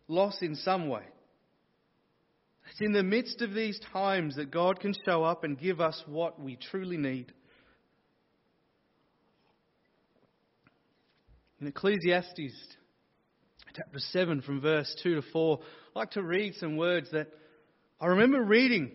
loss 0.08 0.42
in 0.42 0.56
some 0.56 0.90
way. 0.90 1.04
It's 2.70 2.82
in 2.82 2.92
the 2.92 3.04
midst 3.04 3.42
of 3.42 3.54
these 3.54 3.80
times 3.94 4.36
that 4.36 4.52
God 4.52 4.82
can 4.82 4.94
show 5.06 5.24
up 5.24 5.46
and 5.46 5.58
give 5.58 5.80
us 5.80 6.04
what 6.08 6.40
we 6.42 6.58
truly 6.58 6.98
need. 6.98 7.32
In 11.62 11.68
Ecclesiastes 11.68 12.76
chapter 13.76 14.00
7 14.00 14.42
from 14.42 14.62
verse 14.62 14.96
2 15.04 15.16
to 15.16 15.22
4, 15.34 15.60
I'd 15.60 16.00
like 16.00 16.12
to 16.12 16.24
read 16.24 16.56
some 16.56 16.78
words 16.78 17.10
that 17.12 17.28
I 18.00 18.08
remember 18.08 18.42
reading 18.42 18.92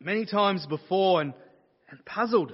many 0.00 0.26
times 0.26 0.66
before 0.66 1.22
and, 1.22 1.32
and 1.90 2.04
puzzled 2.04 2.52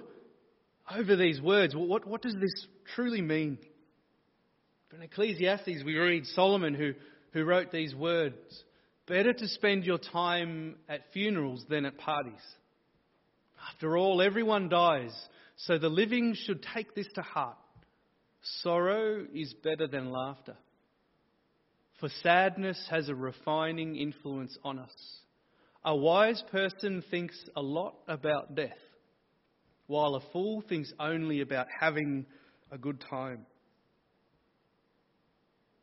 over 0.95 1.17
these 1.17 1.41
words. 1.41 1.75
What, 1.75 2.07
what 2.07 2.23
does 2.23 2.35
this 2.35 2.67
truly 2.95 3.23
mean? 3.23 3.59
In 4.95 5.03
Ecclesiastes, 5.03 5.83
we 5.85 5.97
read 5.97 6.27
Solomon 6.27 6.75
who, 6.75 6.93
who 7.33 7.45
wrote 7.45 7.73
these 7.73 7.95
words 7.95 8.37
Better 9.07 9.33
to 9.33 9.49
spend 9.49 9.85
your 9.85 9.99
time 9.99 10.77
at 10.89 11.13
funerals 11.13 11.65
than 11.69 11.85
at 11.85 11.99
parties. 11.99 12.33
After 13.73 13.99
all, 13.99 14.23
everyone 14.23 14.69
dies, 14.69 15.13
so 15.57 15.77
the 15.77 15.89
living 15.89 16.35
should 16.35 16.65
take 16.75 16.95
this 16.95 17.09
to 17.17 17.23
heart. 17.23 17.57
Sorrow 18.63 19.27
is 19.35 19.53
better 19.63 19.87
than 19.87 20.11
laughter. 20.11 20.57
For 22.01 22.09
sadness 22.23 22.87
has 22.91 23.09
a 23.09 23.15
refining 23.15 23.97
influence 23.97 24.57
on 24.65 24.79
us. 24.79 24.95
A 25.85 25.95
wise 25.95 26.43
person 26.51 27.03
thinks 27.11 27.37
a 27.57 27.63
lot 27.63 27.95
about 28.09 28.55
death, 28.55 28.79
while 29.87 30.15
a 30.15 30.21
fool 30.33 30.63
thinks 30.69 30.93
only 30.99 31.41
about 31.41 31.67
having 31.81 32.27
a 32.73 32.79
good 32.79 33.03
time. 33.09 33.47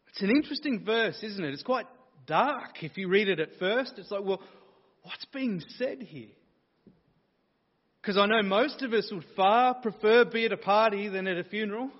It's 0.10 0.22
an 0.22 0.32
interesting 0.32 0.84
verse, 0.84 1.18
isn't 1.24 1.44
it? 1.44 1.53
It's 1.53 1.63
quite 1.63 1.86
dark 2.27 2.84
if 2.84 2.98
you 2.98 3.08
read 3.08 3.30
it 3.30 3.39
at 3.39 3.58
first. 3.60 3.94
It's 3.98 4.12
like, 4.12 4.24
well, 4.24 4.41
what's 5.03 5.25
being 5.34 5.62
said 5.77 6.01
here? 6.01 6.30
Because 8.01 8.18
I 8.18 8.25
know 8.25 8.41
most 8.44 8.82
of 8.82 8.94
us 8.94 9.10
would 9.12 9.25
far 9.36 9.75
prefer 9.75 10.25
be 10.25 10.46
at 10.46 10.51
a 10.51 10.58
party 10.58 11.08
than 11.08 11.27
at 11.27 11.38
a 11.38 11.44
funeral. 11.44 11.91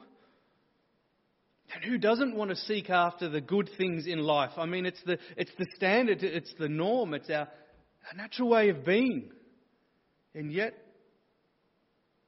And 1.74 1.84
who 1.84 1.98
doesn't 1.98 2.36
want 2.36 2.50
to 2.50 2.56
seek 2.56 2.90
after 2.90 3.30
the 3.30 3.42
good 3.42 3.70
things 3.78 4.06
in 4.06 4.20
life? 4.20 4.52
I 4.58 4.66
mean, 4.66 4.86
it's 4.86 5.02
the, 5.06 5.18
it's 5.38 5.52
the 5.58 5.68
standard, 5.76 6.22
it's 6.22 6.54
the 6.60 6.68
norm, 6.68 7.14
it's 7.14 7.30
our, 7.30 7.48
our 7.48 8.18
natural 8.18 8.50
way 8.50 8.70
of 8.70 8.86
being. 8.86 9.32
And 10.36 10.52
yet, 10.52 10.74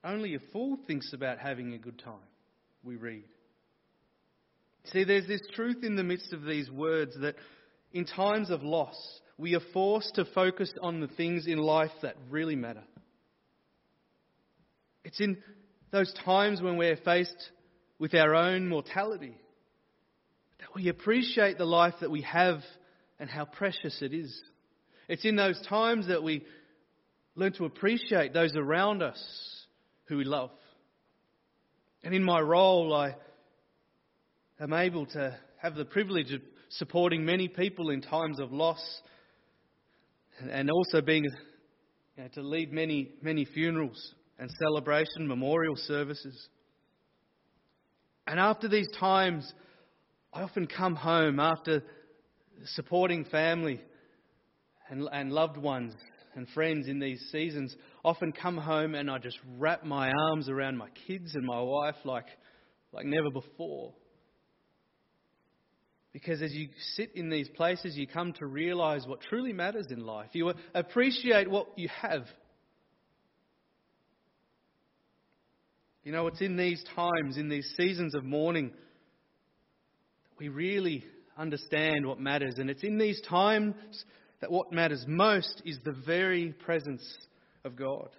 only 0.03 0.35
a 0.35 0.39
fool 0.51 0.77
thinks 0.87 1.13
about 1.13 1.39
having 1.39 1.73
a 1.73 1.77
good 1.77 1.99
time, 1.99 2.13
we 2.83 2.95
read. 2.95 3.23
See, 4.91 5.03
there's 5.03 5.27
this 5.27 5.41
truth 5.53 5.83
in 5.83 5.95
the 5.95 6.03
midst 6.03 6.33
of 6.33 6.43
these 6.43 6.69
words 6.69 7.15
that 7.21 7.35
in 7.93 8.05
times 8.05 8.49
of 8.49 8.63
loss, 8.63 8.97
we 9.37 9.55
are 9.55 9.61
forced 9.73 10.15
to 10.15 10.25
focus 10.25 10.73
on 10.81 10.99
the 10.99 11.07
things 11.07 11.47
in 11.47 11.57
life 11.57 11.91
that 12.01 12.15
really 12.29 12.55
matter. 12.55 12.83
It's 15.05 15.19
in 15.19 15.37
those 15.91 16.13
times 16.25 16.61
when 16.61 16.77
we're 16.77 16.97
faced 16.97 17.51
with 18.03 18.13
our 18.15 18.35
own 18.35 18.67
mortality. 18.67 19.33
That 20.59 20.75
we 20.75 20.89
appreciate 20.89 21.57
the 21.57 21.63
life 21.63 21.93
that 22.01 22.11
we 22.11 22.23
have 22.23 22.59
and 23.17 23.29
how 23.29 23.45
precious 23.45 24.01
it 24.01 24.13
is. 24.13 24.41
It's 25.07 25.23
in 25.23 25.37
those 25.37 25.57
times 25.69 26.09
that 26.09 26.21
we 26.21 26.43
learn 27.35 27.53
to 27.53 27.63
appreciate 27.63 28.33
those 28.33 28.57
around 28.57 29.03
us 29.03 29.23
who 30.09 30.17
we 30.17 30.25
love. 30.25 30.51
And 32.03 32.13
in 32.13 32.25
my 32.25 32.41
role, 32.41 32.93
I 32.93 33.15
am 34.59 34.73
able 34.73 35.05
to 35.05 35.39
have 35.61 35.75
the 35.75 35.85
privilege 35.85 36.33
of 36.33 36.41
supporting 36.71 37.23
many 37.23 37.47
people 37.47 37.89
in 37.89 38.01
times 38.01 38.41
of 38.41 38.51
loss 38.51 38.83
and 40.51 40.69
also 40.69 40.99
being 40.99 41.23
you 41.23 41.31
know, 42.17 42.27
to 42.33 42.41
lead 42.41 42.73
many, 42.73 43.11
many 43.21 43.45
funerals 43.45 44.13
and 44.37 44.51
celebration 44.59 45.25
memorial 45.25 45.77
services. 45.77 46.49
And 48.25 48.39
after 48.39 48.67
these 48.67 48.87
times, 48.99 49.51
I 50.31 50.41
often 50.41 50.67
come 50.67 50.95
home 50.95 51.39
after 51.39 51.83
supporting 52.65 53.25
family 53.25 53.81
and, 54.89 55.07
and 55.11 55.31
loved 55.31 55.57
ones 55.57 55.93
and 56.35 56.47
friends 56.49 56.87
in 56.87 56.99
these 56.99 57.21
seasons. 57.31 57.75
Often 58.03 58.33
come 58.33 58.57
home 58.57 58.95
and 58.95 59.11
I 59.11 59.17
just 59.17 59.37
wrap 59.57 59.83
my 59.83 60.11
arms 60.11 60.49
around 60.49 60.77
my 60.77 60.89
kids 61.07 61.35
and 61.35 61.45
my 61.45 61.61
wife 61.61 61.95
like, 62.05 62.25
like 62.91 63.05
never 63.05 63.29
before. 63.29 63.93
Because 66.13 66.41
as 66.41 66.53
you 66.53 66.69
sit 66.95 67.11
in 67.15 67.29
these 67.29 67.49
places, 67.49 67.97
you 67.97 68.05
come 68.07 68.33
to 68.33 68.45
realize 68.45 69.05
what 69.07 69.21
truly 69.21 69.51
matters 69.51 69.87
in 69.89 70.05
life. 70.05 70.29
You 70.33 70.53
appreciate 70.75 71.49
what 71.49 71.67
you 71.75 71.89
have 72.01 72.23
You 76.03 76.11
know, 76.11 76.27
it's 76.27 76.41
in 76.41 76.57
these 76.57 76.83
times, 76.95 77.37
in 77.37 77.47
these 77.47 77.71
seasons 77.77 78.13
of 78.13 78.25
mourning, 78.25 78.69
that 78.69 80.37
we 80.37 80.49
really 80.49 81.05
understand 81.37 82.05
what 82.05 82.19
matters. 82.19 82.55
And 82.57 82.69
it's 82.69 82.83
in 82.83 82.97
these 82.97 83.21
times 83.21 83.75
that 84.41 84.51
what 84.51 84.73
matters 84.73 85.05
most 85.07 85.61
is 85.65 85.79
the 85.85 85.95
very 86.05 86.51
presence 86.51 87.03
of 87.63 87.77
God. 87.77 88.09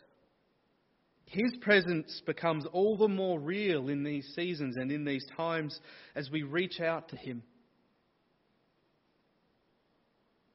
His 1.27 1.53
presence 1.61 2.23
becomes 2.25 2.65
all 2.73 2.97
the 2.97 3.09
more 3.09 3.39
real 3.39 3.89
in 3.89 4.03
these 4.03 4.27
seasons 4.35 4.77
and 4.77 4.91
in 4.91 5.05
these 5.05 5.27
times 5.37 5.79
as 6.15 6.31
we 6.31 6.43
reach 6.43 6.81
out 6.81 7.09
to 7.11 7.17
Him. 7.17 7.43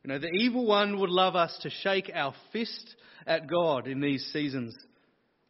You 0.04 0.10
know, 0.10 0.20
the 0.20 0.32
evil 0.32 0.66
one 0.66 1.00
would 1.00 1.10
love 1.10 1.36
us 1.36 1.56
to 1.62 1.70
shake 1.70 2.10
our 2.14 2.34
fist 2.52 2.96
at 3.28 3.48
God 3.48 3.88
in 3.88 4.00
these 4.00 4.26
seasons 4.32 4.76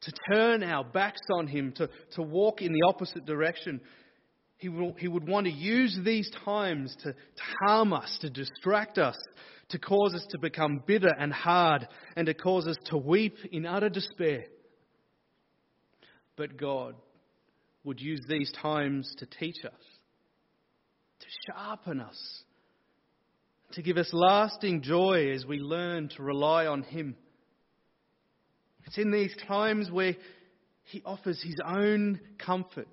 to 0.02 0.14
turn 0.32 0.64
our 0.64 0.84
backs 0.84 1.22
on 1.32 1.48
Him, 1.48 1.74
to, 1.74 1.90
to 2.16 2.22
walk 2.22 2.62
in 2.62 2.72
the 2.72 2.88
opposite 2.88 3.26
direction. 3.26 3.82
He, 4.58 4.70
will, 4.70 4.94
he 4.94 5.08
would 5.08 5.28
want 5.28 5.46
to 5.46 5.52
use 5.52 5.98
these 6.04 6.30
times 6.46 6.96
to, 7.04 7.14
to 7.14 7.44
harm 7.66 7.94
us, 7.94 8.18
to 8.22 8.30
distract 8.30 8.98
us, 8.98 9.18
to 9.70 9.80
cause 9.80 10.14
us 10.14 10.26
to 10.32 10.40
become 10.40 10.84
bitter 10.86 11.14
and 11.18 11.32
hard, 11.32 11.88
and 12.16 12.26
to 12.28 12.34
cause 12.34 12.68
us 12.68 12.78
to 12.86 12.98
weep 12.98 13.38
in 13.52 13.66
utter 13.66 13.90
despair. 13.90 14.46
But 16.36 16.58
God 16.58 16.96
would 17.84 18.00
use 18.00 18.22
these 18.28 18.52
times 18.62 19.14
to 19.18 19.26
teach 19.26 19.64
us, 19.66 19.82
to 21.20 21.28
sharpen 21.48 22.00
us, 22.00 22.44
to 23.74 23.82
give 23.82 23.98
us 23.98 24.10
lasting 24.12 24.82
joy 24.82 25.32
as 25.32 25.46
we 25.46 25.60
learn 25.60 26.10
to 26.10 26.24
rely 26.24 26.66
on 26.66 26.84
Him 26.84 27.16
it's 28.90 28.98
in 28.98 29.12
these 29.12 29.36
times 29.48 29.92
where 29.92 30.16
he 30.86 31.04
offers 31.06 31.40
his 31.44 31.58
own 31.64 32.20
comfort. 32.44 32.88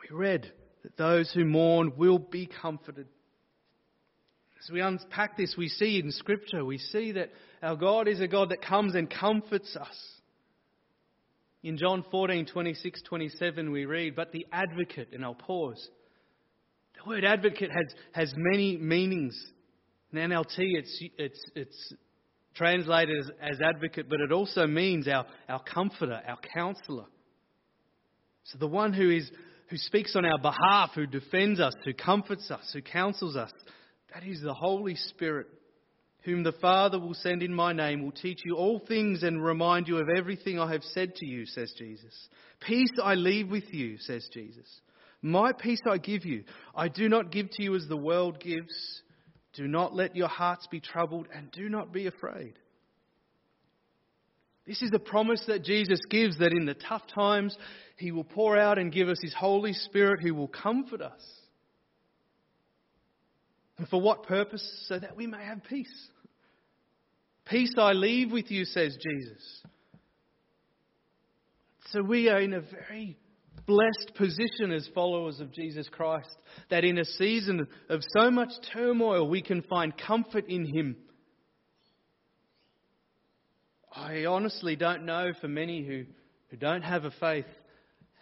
We 0.00 0.16
read 0.16 0.52
that 0.84 0.96
those 0.96 1.32
who 1.32 1.44
mourn 1.44 1.94
will 1.96 2.20
be 2.20 2.48
comforted. 2.62 3.08
As 4.62 4.70
we 4.70 4.80
unpack 4.80 5.36
this, 5.36 5.56
we 5.58 5.68
see 5.68 5.98
in 5.98 6.12
Scripture, 6.12 6.64
we 6.64 6.78
see 6.78 7.10
that 7.12 7.32
our 7.64 7.74
God 7.74 8.06
is 8.06 8.20
a 8.20 8.28
God 8.28 8.50
that 8.50 8.62
comes 8.62 8.94
and 8.94 9.10
comforts 9.10 9.74
us. 9.74 9.96
In 11.64 11.78
John 11.78 12.04
14, 12.12 12.46
26, 12.46 13.02
27, 13.02 13.72
we 13.72 13.86
read, 13.86 14.14
But 14.14 14.30
the 14.30 14.46
advocate, 14.52 15.08
and 15.12 15.24
I'll 15.24 15.34
pause. 15.34 15.88
The 16.94 17.10
word 17.10 17.24
advocate 17.24 17.72
has, 17.72 17.92
has 18.12 18.34
many 18.36 18.76
meanings. 18.76 19.36
In 20.12 20.30
NLT, 20.30 20.58
it's, 20.58 21.02
it's, 21.18 21.50
it's 21.56 21.94
translated 22.56 23.18
as, 23.18 23.30
as 23.40 23.60
advocate, 23.60 24.08
but 24.08 24.20
it 24.20 24.32
also 24.32 24.66
means 24.66 25.06
our, 25.08 25.26
our 25.48 25.62
comforter, 25.62 26.20
our 26.26 26.38
counselor. 26.54 27.06
So 28.44 28.58
the 28.58 28.68
one 28.68 28.92
who, 28.92 29.10
is, 29.10 29.30
who 29.68 29.76
speaks 29.76 30.16
on 30.16 30.24
our 30.24 30.38
behalf, 30.38 30.90
who 30.94 31.06
defends 31.06 31.60
us, 31.60 31.74
who 31.84 31.92
comforts 31.94 32.50
us, 32.50 32.70
who 32.72 32.82
counsels 32.82 33.36
us, 33.36 33.52
that 34.14 34.24
is 34.24 34.40
the 34.40 34.54
Holy 34.54 34.94
Spirit 34.94 35.48
whom 36.26 36.42
the 36.42 36.52
Father 36.52 36.98
will 36.98 37.14
send 37.14 37.40
in 37.40 37.54
my 37.54 37.72
name, 37.72 38.02
will 38.02 38.10
teach 38.10 38.40
you 38.44 38.56
all 38.56 38.80
things 38.80 39.22
and 39.22 39.42
remind 39.42 39.86
you 39.86 39.98
of 39.98 40.08
everything 40.14 40.58
I 40.58 40.72
have 40.72 40.82
said 40.82 41.14
to 41.14 41.24
you, 41.24 41.46
says 41.46 41.72
Jesus. 41.78 42.12
Peace 42.66 42.90
I 43.02 43.14
leave 43.14 43.48
with 43.48 43.72
you, 43.72 43.96
says 43.98 44.28
Jesus. 44.34 44.66
My 45.22 45.52
peace 45.52 45.80
I 45.88 45.98
give 45.98 46.24
you. 46.24 46.42
I 46.74 46.88
do 46.88 47.08
not 47.08 47.30
give 47.30 47.48
to 47.52 47.62
you 47.62 47.76
as 47.76 47.86
the 47.88 47.96
world 47.96 48.40
gives. 48.40 49.02
Do 49.56 49.66
not 49.66 49.94
let 49.94 50.14
your 50.14 50.28
hearts 50.28 50.66
be 50.70 50.80
troubled 50.80 51.28
and 51.34 51.50
do 51.50 51.68
not 51.68 51.92
be 51.92 52.06
afraid. 52.06 52.54
This 54.66 54.82
is 54.82 54.90
the 54.90 54.98
promise 54.98 55.42
that 55.46 55.64
Jesus 55.64 56.00
gives 56.10 56.38
that 56.38 56.52
in 56.52 56.66
the 56.66 56.74
tough 56.74 57.02
times, 57.14 57.56
He 57.96 58.10
will 58.10 58.24
pour 58.24 58.58
out 58.58 58.78
and 58.78 58.92
give 58.92 59.08
us 59.08 59.18
His 59.22 59.34
Holy 59.34 59.72
Spirit 59.72 60.20
who 60.20 60.34
will 60.34 60.48
comfort 60.48 61.00
us. 61.00 61.22
And 63.78 63.88
for 63.88 64.00
what 64.00 64.24
purpose? 64.24 64.86
So 64.88 64.98
that 64.98 65.16
we 65.16 65.26
may 65.26 65.44
have 65.44 65.62
peace. 65.64 66.08
Peace 67.46 67.74
I 67.78 67.92
leave 67.92 68.32
with 68.32 68.50
you, 68.50 68.64
says 68.64 68.96
Jesus. 69.00 69.62
So 71.90 72.02
we 72.02 72.28
are 72.28 72.40
in 72.40 72.52
a 72.52 72.60
very 72.60 73.16
blessed 73.66 74.12
position 74.16 74.72
as 74.72 74.88
followers 74.94 75.40
of 75.40 75.52
Jesus 75.52 75.88
Christ 75.88 76.36
that 76.70 76.84
in 76.84 76.98
a 76.98 77.04
season 77.04 77.66
of 77.88 78.00
so 78.16 78.30
much 78.30 78.50
turmoil 78.72 79.28
we 79.28 79.42
can 79.42 79.62
find 79.62 79.92
comfort 79.96 80.46
in 80.48 80.64
Him. 80.64 80.96
I 83.94 84.26
honestly 84.26 84.76
don't 84.76 85.04
know 85.04 85.32
for 85.40 85.48
many 85.48 85.84
who, 85.84 86.04
who 86.50 86.56
don't 86.56 86.82
have 86.82 87.04
a 87.04 87.10
faith 87.10 87.46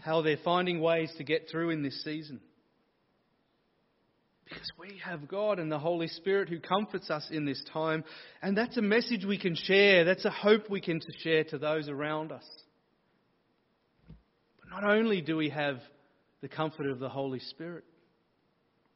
how 0.01 0.23
they're 0.23 0.37
finding 0.45 0.81
ways 0.81 1.11
to 1.17 1.25
get 1.25 1.49
through 1.51 1.71
in 1.71 1.83
this 1.83 2.05
season. 2.05 2.41
Because 4.45 4.71
we 4.79 4.99
have 5.03 5.27
God 5.27 5.59
and 5.59 5.73
the 5.73 5.79
Holy 5.79 6.09
Spirit 6.09 6.51
who 6.51 6.61
comforts 6.61 7.11
us 7.11 7.27
in 7.31 7.47
this 7.47 7.63
time. 7.73 8.05
And 8.43 8.57
that's 8.57 8.77
a 8.77 8.83
message 8.83 9.25
we 9.25 9.39
can 9.39 9.55
share. 9.55 10.05
That's 10.05 10.27
a 10.27 10.31
hope 10.31 10.69
we 10.69 10.83
can 10.83 11.01
share 11.21 11.45
to 11.45 11.59
those 11.59 11.89
around 11.89 12.31
us. 12.31 12.45
Not 14.75 14.90
only 14.90 15.21
do 15.21 15.37
we 15.37 15.50
have 15.50 15.78
the 16.40 16.49
comfort 16.49 16.90
of 16.90 16.99
the 16.99 17.09
Holy 17.09 17.38
Spirit, 17.38 17.85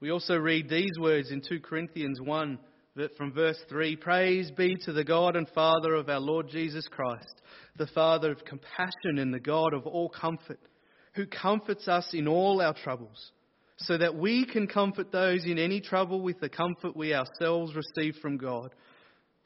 we 0.01 0.11
also 0.11 0.35
read 0.35 0.69
these 0.69 0.99
words 0.99 1.31
in 1.31 1.41
2 1.41 1.61
Corinthians 1.61 2.21
1 2.21 2.59
from 3.17 3.33
verse 3.33 3.61
3 3.69 3.95
Praise 3.95 4.51
be 4.51 4.75
to 4.85 4.93
the 4.93 5.05
God 5.05 5.37
and 5.37 5.49
Father 5.51 5.95
of 5.95 6.09
our 6.09 6.19
Lord 6.19 6.49
Jesus 6.49 6.89
Christ, 6.89 7.43
the 7.77 7.87
Father 7.87 8.33
of 8.33 8.45
compassion 8.45 9.19
and 9.19 9.33
the 9.33 9.39
God 9.39 9.73
of 9.73 9.87
all 9.87 10.09
comfort, 10.09 10.59
who 11.15 11.27
comforts 11.27 11.87
us 11.87 12.09
in 12.13 12.27
all 12.27 12.61
our 12.61 12.75
troubles 12.75 13.31
so 13.77 13.97
that 13.99 14.17
we 14.17 14.47
can 14.47 14.67
comfort 14.67 15.13
those 15.13 15.45
in 15.45 15.61
any 15.61 15.81
trouble 15.81 16.21
with 16.21 16.41
the 16.41 16.49
comfort 16.49 16.97
we 16.97 17.15
ourselves 17.15 17.77
receive 17.77 18.17
from 18.17 18.37
God. 18.37 18.75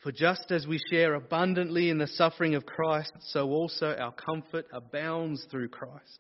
For 0.03 0.11
just 0.11 0.51
as 0.51 0.67
we 0.67 0.81
share 0.91 1.15
abundantly 1.15 1.89
in 1.89 1.99
the 1.99 2.09
suffering 2.09 2.57
of 2.57 2.67
Christ, 2.67 3.13
so 3.21 3.51
also 3.51 3.95
our 3.95 4.13
comfort 4.13 4.67
abounds 4.73 5.47
through 5.49 5.69
Christ. 5.69 6.19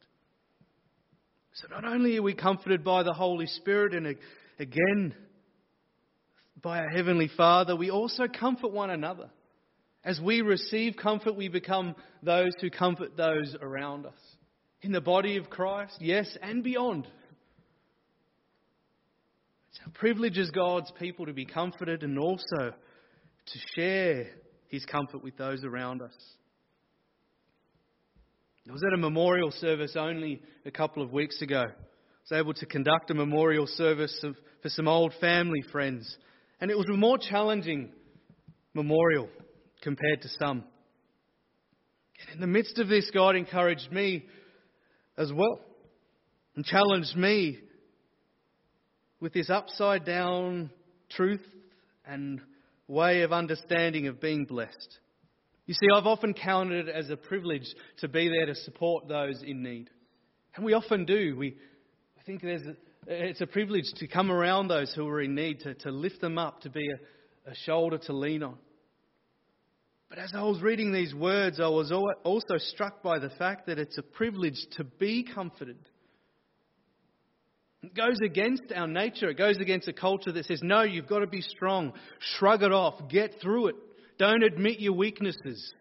So 1.54 1.66
not 1.68 1.84
only 1.84 2.16
are 2.16 2.22
we 2.22 2.34
comforted 2.34 2.84
by 2.84 3.02
the 3.02 3.12
Holy 3.12 3.46
Spirit 3.46 3.92
and 3.92 4.16
again 4.58 5.14
by 6.62 6.78
our 6.78 6.88
Heavenly 6.90 7.28
Father, 7.36 7.74
we 7.74 7.90
also 7.90 8.28
comfort 8.28 8.70
one 8.70 8.90
another. 8.90 9.30
As 10.04 10.20
we 10.20 10.42
receive 10.42 10.96
comfort, 10.96 11.36
we 11.36 11.48
become 11.48 11.96
those 12.22 12.52
who 12.60 12.70
comfort 12.70 13.16
those 13.16 13.56
around 13.60 14.06
us. 14.06 14.18
In 14.82 14.92
the 14.92 15.00
body 15.00 15.36
of 15.36 15.50
Christ, 15.50 15.96
yes, 16.00 16.36
and 16.40 16.62
beyond. 16.62 17.06
It's 19.70 19.80
our 19.84 19.92
privilege 19.92 20.38
as 20.38 20.50
God's 20.50 20.92
people 20.98 21.26
to 21.26 21.32
be 21.32 21.44
comforted 21.44 22.02
and 22.04 22.18
also 22.18 22.74
to 23.46 23.58
share 23.74 24.26
his 24.68 24.84
comfort 24.84 25.22
with 25.22 25.36
those 25.36 25.64
around 25.64 26.02
us. 26.02 26.14
I 28.68 28.72
was 28.72 28.82
at 28.86 28.94
a 28.94 28.98
memorial 28.98 29.50
service 29.50 29.96
only 29.96 30.40
a 30.64 30.70
couple 30.70 31.02
of 31.02 31.12
weeks 31.12 31.42
ago. 31.42 31.62
I 31.62 32.34
was 32.34 32.40
able 32.40 32.54
to 32.54 32.66
conduct 32.66 33.10
a 33.10 33.14
memorial 33.14 33.66
service 33.66 34.20
of, 34.22 34.36
for 34.62 34.68
some 34.68 34.86
old 34.86 35.12
family 35.20 35.62
friends, 35.72 36.16
and 36.60 36.70
it 36.70 36.78
was 36.78 36.86
a 36.88 36.96
more 36.96 37.18
challenging 37.18 37.90
memorial 38.72 39.28
compared 39.82 40.22
to 40.22 40.28
some. 40.28 40.64
And 42.20 42.34
in 42.34 42.40
the 42.40 42.46
midst 42.46 42.78
of 42.78 42.88
this, 42.88 43.10
God 43.12 43.34
encouraged 43.34 43.90
me 43.90 44.26
as 45.18 45.32
well 45.32 45.60
and 46.54 46.64
challenged 46.64 47.16
me 47.16 47.58
with 49.20 49.32
this 49.32 49.50
upside 49.50 50.04
down 50.04 50.70
truth 51.10 51.44
and 52.06 52.40
way 52.88 53.22
of 53.22 53.32
understanding 53.32 54.06
of 54.08 54.20
being 54.20 54.44
blessed. 54.44 54.98
You 55.66 55.74
see, 55.74 55.86
I've 55.94 56.06
often 56.06 56.34
counted 56.34 56.88
it 56.88 56.94
as 56.94 57.08
a 57.10 57.16
privilege 57.16 57.66
to 57.98 58.08
be 58.08 58.28
there 58.28 58.46
to 58.46 58.54
support 58.54 59.08
those 59.08 59.42
in 59.42 59.62
need. 59.62 59.88
And 60.54 60.64
we 60.64 60.74
often 60.74 61.04
do. 61.04 61.36
We, 61.36 61.56
I 62.18 62.22
think 62.24 62.42
there's 62.42 62.66
a, 62.66 62.76
it's 63.06 63.40
a 63.40 63.46
privilege 63.46 63.90
to 63.96 64.06
come 64.06 64.30
around 64.30 64.68
those 64.68 64.92
who 64.94 65.06
are 65.08 65.20
in 65.20 65.34
need, 65.34 65.60
to, 65.60 65.74
to 65.74 65.90
lift 65.90 66.20
them 66.20 66.36
up, 66.36 66.62
to 66.62 66.70
be 66.70 66.88
a, 66.88 67.50
a 67.50 67.54
shoulder 67.64 67.98
to 67.98 68.12
lean 68.12 68.42
on. 68.42 68.58
But 70.08 70.18
as 70.18 70.32
I 70.34 70.42
was 70.42 70.60
reading 70.60 70.92
these 70.92 71.14
words, 71.14 71.58
I 71.58 71.68
was 71.68 71.90
also 72.22 72.58
struck 72.58 73.02
by 73.02 73.18
the 73.18 73.30
fact 73.30 73.66
that 73.66 73.78
it's 73.78 73.96
a 73.96 74.02
privilege 74.02 74.58
to 74.76 74.84
be 74.84 75.24
comforted. 75.24 75.78
It 77.82 77.94
goes 77.94 78.18
against 78.24 78.72
our 78.74 78.86
nature. 78.86 79.28
It 79.28 79.38
goes 79.38 79.58
against 79.58 79.88
a 79.88 79.92
culture 79.92 80.30
that 80.32 80.46
says, 80.46 80.60
no, 80.62 80.82
you've 80.82 81.08
got 81.08 81.18
to 81.18 81.26
be 81.26 81.40
strong. 81.40 81.92
Shrug 82.38 82.62
it 82.62 82.72
off. 82.72 83.08
Get 83.08 83.40
through 83.42 83.68
it. 83.68 83.76
Don't 84.18 84.44
admit 84.44 84.78
your 84.78 84.92
weaknesses. 84.92 85.72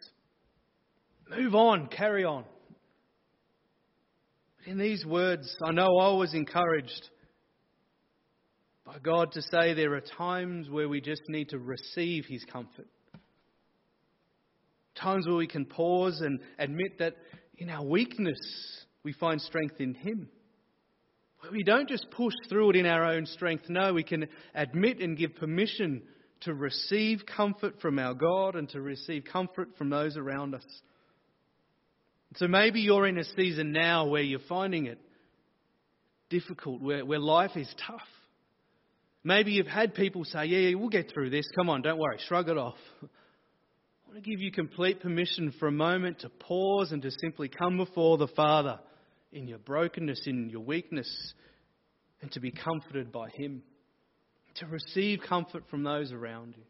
Move 1.30 1.54
on. 1.54 1.88
Carry 1.88 2.26
on. 2.26 2.46
But 4.58 4.72
in 4.72 4.80
these 4.80 5.06
words, 5.06 5.56
I 5.64 5.72
know 5.72 5.98
I 5.98 6.14
was 6.16 6.34
encouraged 6.34 7.10
by 8.84 8.98
God 8.98 9.32
to 9.34 9.42
say 9.44 9.76
there 9.76 9.94
are 9.94 10.02
times 10.02 10.70
where 10.70 10.90
we 10.90 11.02
just 11.02 11.22
need 11.28 11.50
to 11.50 11.60
receive 11.60 12.26
His 12.28 12.44
comfort. 12.46 12.88
Times 14.96 15.28
where 15.28 15.38
we 15.38 15.48
can 15.48 15.66
pause 15.66 16.20
and 16.22 16.40
admit 16.58 16.98
that 16.98 17.16
in 17.58 17.70
our 17.70 17.86
weakness 17.86 18.40
we 19.04 19.14
find 19.14 19.40
strength 19.40 19.80
in 19.80 19.94
Him. 19.94 20.30
We 21.50 21.64
don't 21.64 21.90
just 21.90 22.10
push 22.12 22.34
through 22.50 22.72
it 22.72 22.76
in 22.76 22.86
our 22.86 23.06
own 23.06 23.26
strength. 23.26 23.66
No, 23.68 23.94
we 23.94 24.04
can 24.04 24.28
admit 24.54 25.00
and 25.00 25.18
give 25.18 25.36
permission 25.36 26.04
to 26.42 26.54
receive 26.54 27.24
comfort 27.26 27.82
from 27.82 27.98
our 28.00 28.14
God 28.14 28.56
and 28.56 28.70
to 28.70 28.82
receive 28.82 29.24
comfort 29.32 29.70
from 29.78 29.90
those 29.90 30.18
around 30.18 30.54
us. 30.54 30.66
So 32.36 32.48
maybe 32.48 32.82
you're 32.82 33.08
in 33.08 33.18
a 33.18 33.24
season 33.24 33.72
now 33.72 34.08
where 34.08 34.22
you're 34.22 34.40
finding 34.48 34.86
it 34.86 35.00
difficult, 36.30 36.82
where, 36.82 37.06
where 37.06 37.20
life 37.20 37.56
is 37.56 37.68
tough. 37.86 38.00
Maybe 39.24 39.52
you've 39.52 39.68
had 39.68 39.94
people 39.94 40.24
say, 40.24 40.46
yeah, 40.46 40.70
yeah, 40.70 40.76
we'll 40.76 40.90
get 40.90 41.12
through 41.12 41.30
this. 41.30 41.46
Come 41.56 41.70
on, 41.70 41.82
don't 41.82 42.00
worry, 42.00 42.18
shrug 42.28 42.50
it 42.50 42.58
off. 42.58 42.78
I 43.04 44.14
want 44.14 44.24
to 44.24 44.30
give 44.30 44.42
you 44.42 44.52
complete 44.52 45.02
permission 45.02 45.54
for 45.60 45.68
a 45.68 45.72
moment 45.72 46.20
to 46.20 46.30
pause 46.30 46.92
and 46.92 47.02
to 47.02 47.12
simply 47.22 47.50
come 47.50 47.78
before 47.78 48.18
the 48.18 48.28
Father 48.28 48.80
in 49.32 49.48
your 49.48 49.60
brokenness, 49.60 50.22
in 50.26 50.50
your 50.50 50.62
weakness, 50.62 51.34
and 52.22 52.32
to 52.32 52.40
be 52.40 52.52
comforted 52.52 53.12
by 53.12 53.30
Him, 53.30 53.64
to 54.56 54.66
receive 54.68 55.20
comfort 55.28 55.64
from 55.70 55.84
those 55.84 56.12
around 56.12 56.56
you. 56.58 56.64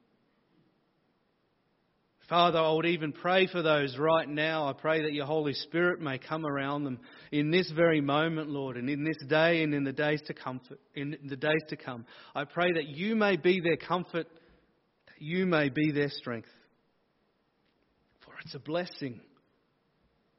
Father, 2.31 2.59
I 2.59 2.71
would 2.71 2.85
even 2.85 3.11
pray 3.11 3.45
for 3.47 3.61
those 3.61 3.97
right 3.97 4.29
now. 4.29 4.69
I 4.69 4.71
pray 4.71 5.01
that 5.01 5.11
your 5.11 5.25
Holy 5.25 5.51
Spirit 5.51 5.99
may 5.99 6.17
come 6.17 6.45
around 6.45 6.85
them 6.85 6.99
in 7.29 7.51
this 7.51 7.69
very 7.71 7.99
moment, 7.99 8.47
Lord, 8.49 8.77
and 8.77 8.89
in 8.89 9.03
this 9.03 9.17
day 9.27 9.63
and 9.63 9.73
in 9.73 9.83
the 9.83 9.91
days 9.91 10.21
to 10.27 10.33
comfort, 10.33 10.79
in 10.95 11.17
the 11.25 11.35
days 11.35 11.61
to 11.67 11.75
come. 11.75 12.05
I 12.33 12.45
pray 12.45 12.71
that 12.71 12.87
you 12.87 13.17
may 13.17 13.35
be 13.35 13.59
their 13.59 13.75
comfort, 13.75 14.27
that 15.07 15.21
you 15.21 15.45
may 15.45 15.67
be 15.67 15.91
their 15.91 16.07
strength. 16.07 16.47
For 18.23 18.31
it's 18.45 18.55
a 18.55 18.59
blessing. 18.59 19.19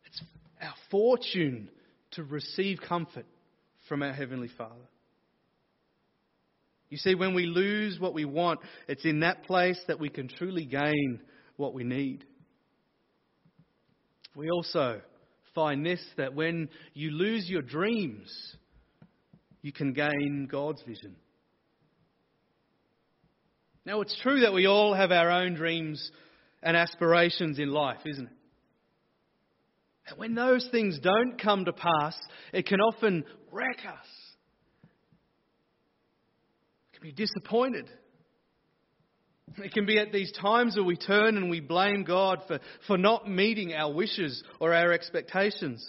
It's 0.06 0.22
our 0.62 0.74
fortune 0.90 1.68
to 2.12 2.24
receive 2.24 2.78
comfort 2.80 3.26
from 3.88 4.02
our 4.02 4.12
Heavenly 4.12 4.50
Father. 4.56 4.74
You 6.88 6.98
see, 6.98 7.14
when 7.14 7.34
we 7.34 7.46
lose 7.46 7.98
what 7.98 8.12
we 8.12 8.26
want, 8.26 8.60
it's 8.86 9.04
in 9.04 9.20
that 9.20 9.44
place 9.44 9.80
that 9.88 9.98
we 9.98 10.10
can 10.10 10.28
truly 10.28 10.66
gain 10.66 11.20
what 11.56 11.72
we 11.72 11.84
need. 11.84 12.24
We 14.36 14.50
also 14.50 15.00
find 15.54 15.84
this 15.84 16.02
that 16.16 16.34
when 16.34 16.68
you 16.94 17.10
lose 17.10 17.48
your 17.48 17.62
dreams, 17.62 18.30
you 19.62 19.72
can 19.72 19.92
gain 19.92 20.48
God's 20.50 20.82
vision. 20.82 21.16
Now, 23.84 24.00
it's 24.00 24.18
true 24.22 24.40
that 24.40 24.52
we 24.52 24.66
all 24.66 24.94
have 24.94 25.12
our 25.12 25.30
own 25.30 25.54
dreams 25.54 26.10
and 26.62 26.76
aspirations 26.76 27.58
in 27.58 27.70
life, 27.70 28.00
isn't 28.04 28.26
it? 28.26 28.32
And 30.08 30.18
when 30.18 30.34
those 30.34 30.68
things 30.70 30.98
don't 30.98 31.40
come 31.40 31.64
to 31.64 31.72
pass, 31.72 32.16
it 32.52 32.66
can 32.66 32.80
often 32.80 33.24
wreck 33.50 33.78
us. 33.86 34.06
We 36.92 36.98
can 36.98 37.02
be 37.02 37.12
disappointed. 37.12 37.88
It 39.58 39.72
can 39.72 39.86
be 39.86 39.98
at 39.98 40.12
these 40.12 40.32
times 40.32 40.76
where 40.76 40.84
we 40.84 40.96
turn 40.96 41.36
and 41.36 41.50
we 41.50 41.60
blame 41.60 42.04
God 42.04 42.42
for, 42.46 42.58
for 42.86 42.96
not 42.96 43.28
meeting 43.28 43.74
our 43.74 43.92
wishes 43.92 44.42
or 44.60 44.72
our 44.72 44.92
expectations. 44.92 45.88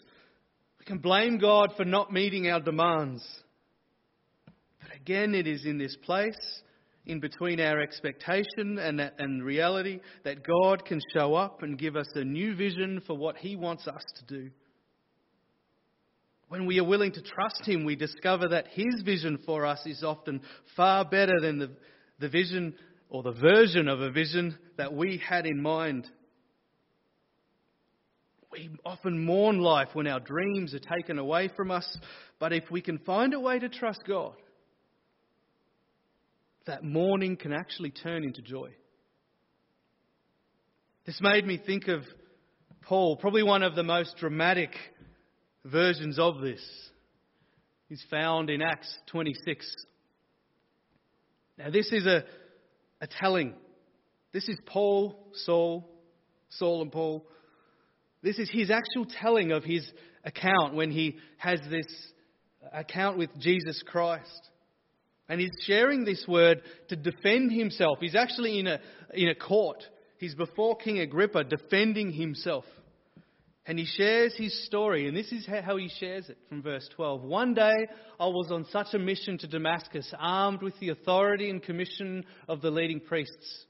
We 0.80 0.86
can 0.86 0.97
blame 0.97 1.38
God 1.38 1.71
for 1.78 1.86
not 1.86 2.12
meeting 2.12 2.49
our 2.49 2.60
demands. 2.60 3.26
But 4.82 4.93
again, 4.95 5.34
it 5.34 5.47
is 5.47 5.65
in 5.65 5.78
this 5.78 5.95
place, 6.04 6.36
in 7.06 7.20
between 7.20 7.60
our 7.60 7.82
expectation 7.82 8.80
and, 8.80 9.00
and 9.18 9.44
reality, 9.44 10.00
that 10.24 10.46
God 10.46 10.86
can 10.86 11.02
show 11.13 11.36
up 11.36 11.62
and 11.62 11.78
give 11.78 11.96
us 11.96 12.08
a 12.16 12.24
new 12.24 12.56
vision 12.56 13.02
for 13.06 13.18
what 13.18 13.38
He 13.38 13.56
wants 13.56 13.88
us 13.88 14.04
to 14.20 14.26
do. 14.42 14.50
When 16.48 16.66
we 16.66 16.80
are 16.80 16.86
willing 16.86 17.12
to 17.12 17.22
trust 17.22 17.66
Him, 17.66 17.84
we 17.84 17.96
discover 17.96 18.48
that 18.50 18.68
His 18.72 19.02
vision 19.04 19.39
for 19.46 19.66
us 19.66 19.82
is 19.86 20.04
often 20.04 20.42
far 20.76 21.04
better 21.04 21.39
than 21.42 21.60
the, 21.60 21.72
the 22.20 22.30
vision 22.30 22.76
or 23.10 23.24
the 23.24 23.32
version 23.34 23.88
of 23.88 24.02
a 24.02 24.12
vision 24.12 24.58
that 24.78 24.94
we 24.94 25.22
had 25.28 25.46
in 25.46 25.62
mind. 25.62 26.08
We 28.52 28.70
often 28.86 29.26
mourn 29.26 29.60
life 29.60 29.89
when 29.94 30.08
our 30.08 30.20
dreams 30.20 30.74
are 30.74 30.96
taken 30.96 31.18
away 31.18 31.50
from 31.56 31.72
us, 31.72 31.98
but 32.39 32.54
if 32.54 32.70
we 32.70 32.82
can 32.82 33.00
find 33.00 33.34
a 33.34 33.39
way 33.39 33.60
to 33.60 33.68
trust 33.68 34.02
God, 34.08 34.36
that 36.65 36.84
mourning 36.84 37.36
can 37.38 37.54
actually 37.54 37.91
turn 37.91 38.23
into 38.23 38.41
joy. 38.41 38.69
This 41.06 41.19
made 41.21 41.45
me 41.45 41.58
think 41.63 41.88
of 41.88 42.02
Paul, 42.82 43.17
probably 43.17 43.43
one 43.43 43.63
of 43.63 43.76
the 43.76 43.84
most 43.84 44.15
dramatic 44.17 44.71
versions 45.65 46.19
of 46.19 46.39
this. 46.41 46.62
Is 47.89 48.04
found 48.10 48.49
in 48.49 48.63
Acts 48.63 48.91
26. 49.12 49.71
Now, 51.60 51.69
this 51.69 51.91
is 51.91 52.08
a 52.08 52.23
a 53.04 53.08
telling. 53.08 53.54
This 54.32 54.47
is 54.47 54.58
Paul, 54.65 55.28
Saul, 55.34 55.89
Saul 56.49 56.82
and 56.82 56.91
Paul. 56.91 57.28
This 58.23 58.39
is 58.39 58.49
his 58.49 58.71
actual 58.71 59.06
telling 59.21 59.52
of 59.52 59.65
his 59.65 59.86
account 60.23 60.73
when 60.73 60.89
he 60.89 61.17
has 61.38 61.60
this 61.69 61.86
account 62.71 63.17
with 63.17 63.30
Jesus 63.39 63.84
Christ. 63.86 64.49
And 65.30 65.40
he's 65.40 65.52
sharing 65.66 66.04
this 66.04 66.26
word 66.28 66.62
to 66.90 66.96
defend 66.96 67.52
himself. 67.52 67.98
He's 68.02 68.16
actually 68.16 68.60
in 68.60 68.68
a, 68.68 68.80
in 69.14 69.30
a 69.30 69.36
court. 69.36 69.84
He's 70.18 70.36
before 70.36 70.78
King 70.78 71.00
Agrippa 71.00 71.46
defending 71.46 72.12
himself. 72.12 72.66
And 73.66 73.80
he 73.80 73.86
shares 73.86 74.36
his 74.36 74.66
story, 74.66 75.08
and 75.08 75.16
this 75.16 75.32
is 75.32 75.48
how 75.48 75.78
he 75.78 75.90
shares 75.98 76.28
it 76.28 76.38
from 76.50 76.62
verse 76.62 76.88
12. 76.98 77.24
One 77.24 77.54
day 77.54 77.88
I 78.20 78.26
was 78.26 78.52
on 78.52 78.66
such 78.72 78.88
a 78.94 79.00
mission 79.00 79.38
to 79.38 79.48
Damascus, 79.48 80.14
armed 80.20 80.62
with 80.62 80.78
the 80.82 80.90
authority 80.90 81.50
and 81.50 81.64
commission 81.64 82.26
of 82.50 82.62
the 82.62 82.72
leading 82.72 83.00
priests. 83.00 83.66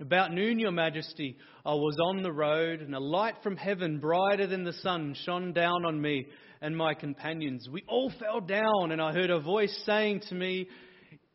About 0.00 0.32
noon, 0.32 0.58
Your 0.58 0.70
Majesty, 0.70 1.36
I 1.66 1.74
was 1.74 1.96
on 2.02 2.22
the 2.22 2.32
road, 2.32 2.80
and 2.80 2.94
a 2.94 3.00
light 3.00 3.34
from 3.42 3.56
heaven, 3.58 3.98
brighter 3.98 4.46
than 4.46 4.64
the 4.64 4.72
sun, 4.72 5.14
shone 5.26 5.52
down 5.52 5.84
on 5.84 6.00
me 6.00 6.26
and 6.60 6.76
my 6.76 6.94
companions. 6.94 7.68
We 7.70 7.84
all 7.88 8.12
fell 8.18 8.40
down, 8.40 8.92
and 8.92 9.00
I 9.00 9.12
heard 9.12 9.30
a 9.30 9.40
voice 9.40 9.76
saying 9.84 10.22
to 10.28 10.34
me 10.34 10.68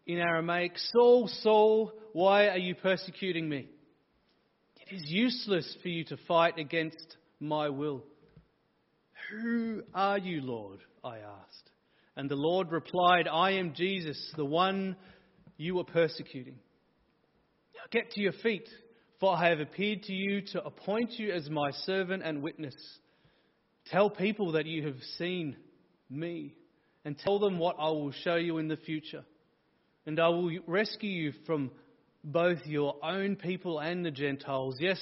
in 0.05 0.19
Aramaic, 0.19 0.73
Saul, 0.91 1.29
Saul, 1.41 1.93
why 2.13 2.47
are 2.47 2.57
you 2.57 2.75
persecuting 2.75 3.47
me? 3.47 3.67
It 4.88 4.95
is 4.95 5.03
useless 5.05 5.77
for 5.81 5.88
you 5.88 6.03
to 6.05 6.17
fight 6.27 6.57
against 6.59 7.17
my 7.39 7.69
will. 7.69 8.03
Who 9.31 9.83
are 9.93 10.17
you, 10.17 10.41
Lord? 10.41 10.79
I 11.03 11.17
asked. 11.17 11.69
And 12.15 12.29
the 12.29 12.36
Lord 12.36 12.71
replied, 12.71 13.27
I 13.27 13.51
am 13.51 13.73
Jesus, 13.73 14.33
the 14.36 14.45
one 14.45 14.95
you 15.57 15.75
were 15.75 15.83
persecuting. 15.83 16.55
Now 17.75 17.81
get 17.91 18.12
to 18.12 18.21
your 18.21 18.33
feet, 18.33 18.67
for 19.19 19.36
I 19.36 19.49
have 19.49 19.59
appeared 19.59 20.03
to 20.03 20.13
you 20.13 20.41
to 20.53 20.63
appoint 20.63 21.13
you 21.13 21.31
as 21.31 21.49
my 21.49 21.71
servant 21.86 22.23
and 22.23 22.43
witness. 22.43 22.75
Tell 23.91 24.10
people 24.10 24.54
that 24.54 24.65
you 24.65 24.86
have 24.88 25.02
seen 25.17 25.56
me, 26.10 26.56
and 27.06 27.17
tell 27.17 27.39
them 27.39 27.60
what 27.60 27.76
I 27.80 27.89
will 27.89 28.12
show 28.12 28.36
you 28.36 28.58
in 28.58 28.67
the 28.67 28.78
future. 28.78 29.24
And 30.06 30.19
I 30.19 30.30
will 30.30 30.52
rescue 30.67 31.10
you 31.10 31.34
from 31.46 31.72
both 32.24 32.60
your 32.65 32.96
own 33.04 33.36
people 33.36 33.80
and 33.80 34.06
the 34.06 34.12
Gentiles. 34.12 34.78
Yes, 34.80 35.00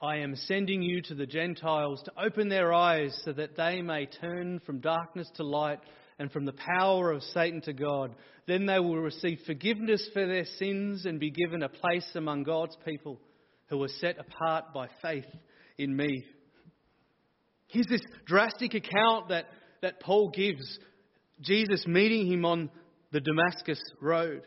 I 0.00 0.18
am 0.18 0.36
sending 0.36 0.82
you 0.82 1.02
to 1.02 1.14
the 1.14 1.26
Gentiles 1.26 2.02
to 2.04 2.12
open 2.22 2.48
their 2.48 2.72
eyes 2.72 3.20
so 3.24 3.32
that 3.32 3.56
they 3.56 3.82
may 3.82 4.06
turn 4.06 4.60
from 4.60 4.80
darkness 4.80 5.28
to 5.36 5.42
light 5.42 5.80
and 6.20 6.30
from 6.30 6.44
the 6.44 6.52
power 6.52 7.10
of 7.10 7.22
Satan 7.22 7.60
to 7.62 7.72
God. 7.72 8.14
Then 8.46 8.66
they 8.66 8.78
will 8.78 8.98
receive 8.98 9.40
forgiveness 9.46 10.08
for 10.12 10.26
their 10.26 10.44
sins 10.58 11.04
and 11.06 11.18
be 11.18 11.30
given 11.30 11.62
a 11.62 11.68
place 11.68 12.08
among 12.14 12.44
God's 12.44 12.76
people 12.84 13.20
who 13.68 13.82
are 13.82 13.88
set 14.00 14.18
apart 14.18 14.72
by 14.72 14.88
faith 15.02 15.26
in 15.78 15.96
me. 15.96 16.24
Here's 17.68 17.86
this 17.86 18.02
drastic 18.26 18.74
account 18.74 19.28
that, 19.28 19.46
that 19.82 20.00
Paul 20.00 20.30
gives 20.30 20.78
Jesus 21.40 21.86
meeting 21.86 22.26
him 22.26 22.44
on 22.44 22.70
the 23.12 23.20
Damascus 23.20 23.80
road. 24.00 24.42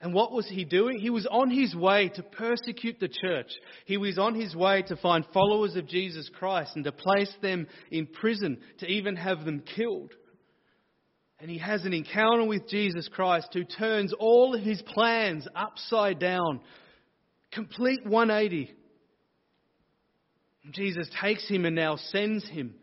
And 0.00 0.12
what 0.12 0.30
was 0.30 0.46
he 0.48 0.64
doing? 0.64 0.98
He 0.98 1.10
was 1.10 1.26
on 1.26 1.50
his 1.50 1.74
way 1.74 2.10
to 2.14 2.22
persecute 2.22 3.00
the 3.00 3.08
church. 3.08 3.50
He 3.86 3.96
was 3.96 4.18
on 4.18 4.34
his 4.34 4.54
way 4.54 4.82
to 4.82 4.96
find 4.96 5.24
followers 5.32 5.74
of 5.74 5.88
Jesus 5.88 6.30
Christ 6.38 6.72
and 6.74 6.84
to 6.84 6.92
place 6.92 7.32
them 7.40 7.66
in 7.90 8.06
prison, 8.06 8.58
to 8.78 8.86
even 8.86 9.16
have 9.16 9.44
them 9.44 9.62
killed. 9.74 10.12
And 11.40 11.50
he 11.50 11.58
has 11.58 11.84
an 11.84 11.92
encounter 11.92 12.44
with 12.44 12.68
Jesus 12.68 13.08
Christ 13.08 13.48
who 13.52 13.64
turns 13.64 14.12
all 14.18 14.54
of 14.54 14.62
his 14.62 14.82
plans 14.82 15.46
upside 15.54 16.18
down. 16.18 16.60
Complete 17.50 18.00
180. 18.04 18.74
Jesus 20.72 21.08
takes 21.20 21.48
him 21.48 21.64
and 21.64 21.76
now 21.76 21.96
sends 21.96 22.46
him 22.48 22.74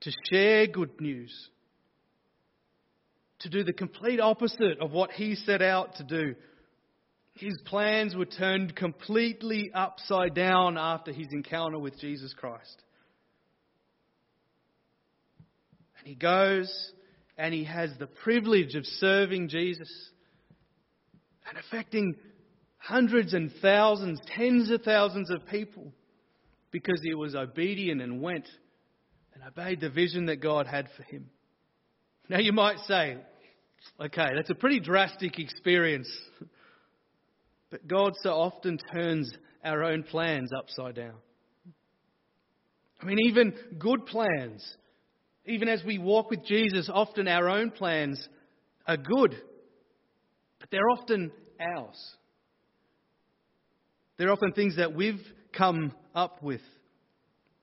to 0.00 0.10
share 0.30 0.66
good 0.66 1.00
news. 1.00 1.32
To 3.40 3.48
do 3.50 3.64
the 3.64 3.72
complete 3.72 4.20
opposite 4.20 4.78
of 4.80 4.92
what 4.92 5.10
he 5.10 5.34
set 5.34 5.60
out 5.60 5.96
to 5.96 6.04
do 6.04 6.34
his 7.34 7.58
plans 7.64 8.14
were 8.14 8.26
turned 8.26 8.76
completely 8.76 9.70
upside 9.74 10.34
down 10.34 10.78
after 10.78 11.12
his 11.12 11.26
encounter 11.32 11.78
with 11.78 11.98
Jesus 11.98 12.32
Christ. 12.32 12.82
And 15.98 16.06
he 16.06 16.14
goes 16.14 16.92
and 17.36 17.52
he 17.52 17.64
has 17.64 17.90
the 17.98 18.06
privilege 18.06 18.76
of 18.76 18.86
serving 18.86 19.48
Jesus 19.48 19.90
and 21.48 21.58
affecting 21.58 22.14
hundreds 22.78 23.34
and 23.34 23.50
thousands, 23.60 24.20
tens 24.36 24.70
of 24.70 24.82
thousands 24.82 25.30
of 25.30 25.44
people 25.46 25.92
because 26.74 27.00
he 27.04 27.14
was 27.14 27.36
obedient 27.36 28.02
and 28.02 28.20
went 28.20 28.48
and 29.32 29.44
obeyed 29.44 29.80
the 29.80 29.88
vision 29.88 30.26
that 30.26 30.40
God 30.40 30.66
had 30.66 30.88
for 30.96 31.04
him. 31.04 31.30
Now 32.28 32.40
you 32.40 32.52
might 32.52 32.78
say, 32.88 33.16
okay, 34.00 34.30
that's 34.34 34.50
a 34.50 34.56
pretty 34.56 34.80
drastic 34.80 35.38
experience. 35.38 36.08
But 37.70 37.86
God 37.86 38.14
so 38.22 38.30
often 38.30 38.78
turns 38.92 39.32
our 39.64 39.84
own 39.84 40.02
plans 40.02 40.50
upside 40.52 40.96
down. 40.96 41.14
I 43.00 43.04
mean, 43.04 43.18
even 43.20 43.54
good 43.78 44.06
plans, 44.06 44.66
even 45.46 45.68
as 45.68 45.80
we 45.84 45.98
walk 45.98 46.28
with 46.28 46.44
Jesus, 46.44 46.90
often 46.92 47.28
our 47.28 47.48
own 47.48 47.70
plans 47.70 48.28
are 48.84 48.96
good, 48.96 49.36
but 50.58 50.70
they're 50.72 50.90
often 50.90 51.30
ours. 51.60 52.16
They're 54.16 54.32
often 54.32 54.52
things 54.54 54.76
that 54.78 54.92
we've 54.92 55.22
come 55.56 55.92
up 56.14 56.42
with. 56.42 56.60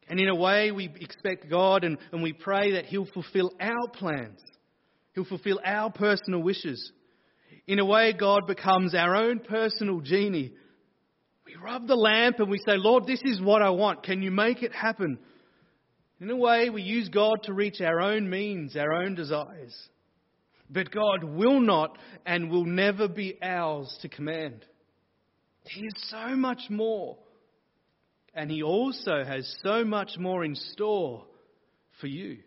And 0.08 0.20
in 0.20 0.28
a 0.28 0.36
way, 0.36 0.72
we 0.72 0.90
expect 1.00 1.50
God 1.50 1.84
and, 1.84 1.98
and 2.12 2.22
we 2.22 2.34
pray 2.34 2.74
that 2.74 2.86
He'll 2.86 3.06
fulfill 3.06 3.52
our 3.60 3.88
plans. 3.94 4.40
He'll 5.14 5.26
fulfill 5.26 5.60
our 5.64 5.92
personal 5.92 6.42
wishes. 6.42 6.92
In 7.68 7.80
a 7.80 7.86
way, 7.86 8.14
God 8.14 8.48
becomes 8.48 8.96
our 8.96 9.16
own 9.16 9.40
personal 9.40 10.02
genie. 10.02 10.54
We 11.46 11.56
rub 11.56 11.88
the 11.88 11.96
lamp 11.96 12.40
and 12.40 12.50
we 12.50 12.58
say, 12.60 12.78
Lord, 12.78 13.06
this 13.08 13.22
is 13.24 13.42
what 13.42 13.62
I 13.62 13.70
want. 13.70 14.04
Can 14.04 14.22
you 14.22 14.32
make 14.32 14.64
it 14.64 14.74
happen? 14.74 15.20
In 16.20 16.30
a 16.30 16.36
way, 16.36 16.70
we 16.70 16.82
use 16.82 17.10
God 17.10 17.44
to 17.44 17.54
reach 17.54 17.82
our 17.82 18.00
own 18.00 18.30
means, 18.30 18.76
our 18.76 18.94
own 18.94 19.16
desires. 19.16 19.76
But 20.70 20.92
God 20.92 21.24
will 21.24 21.60
not 21.60 21.98
and 22.26 22.50
will 22.50 22.66
never 22.66 23.08
be 23.08 23.38
ours 23.42 23.98
to 24.02 24.10
command. 24.10 24.66
He 25.66 25.82
is 25.82 26.10
so 26.10 26.36
much 26.36 26.62
more. 26.70 27.18
And 28.34 28.50
He 28.50 28.64
also 28.64 29.24
has 29.24 29.58
so 29.64 29.84
much 29.84 30.18
more 30.18 30.44
in 30.44 30.56
store 30.56 31.26
for 32.00 32.08
you. 32.08 32.38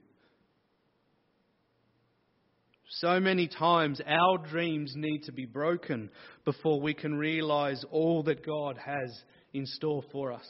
So 3.00 3.18
many 3.18 3.48
times 3.48 4.00
our 4.06 4.38
dreams 4.38 4.92
need 4.94 5.24
to 5.24 5.32
be 5.32 5.46
broken 5.46 6.10
before 6.44 6.80
we 6.80 6.94
can 6.94 7.14
realize 7.16 7.84
all 7.90 8.22
that 8.24 8.46
God 8.46 8.78
has 8.78 9.10
in 9.52 9.66
store 9.66 10.04
for 10.12 10.32
us. 10.32 10.46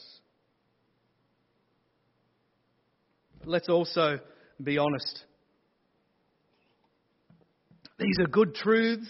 Let's 3.46 3.68
also 3.68 4.18
be 4.62 4.78
honest. 4.78 5.24
These 7.98 8.18
are 8.20 8.28
good 8.28 8.54
truths, 8.54 9.08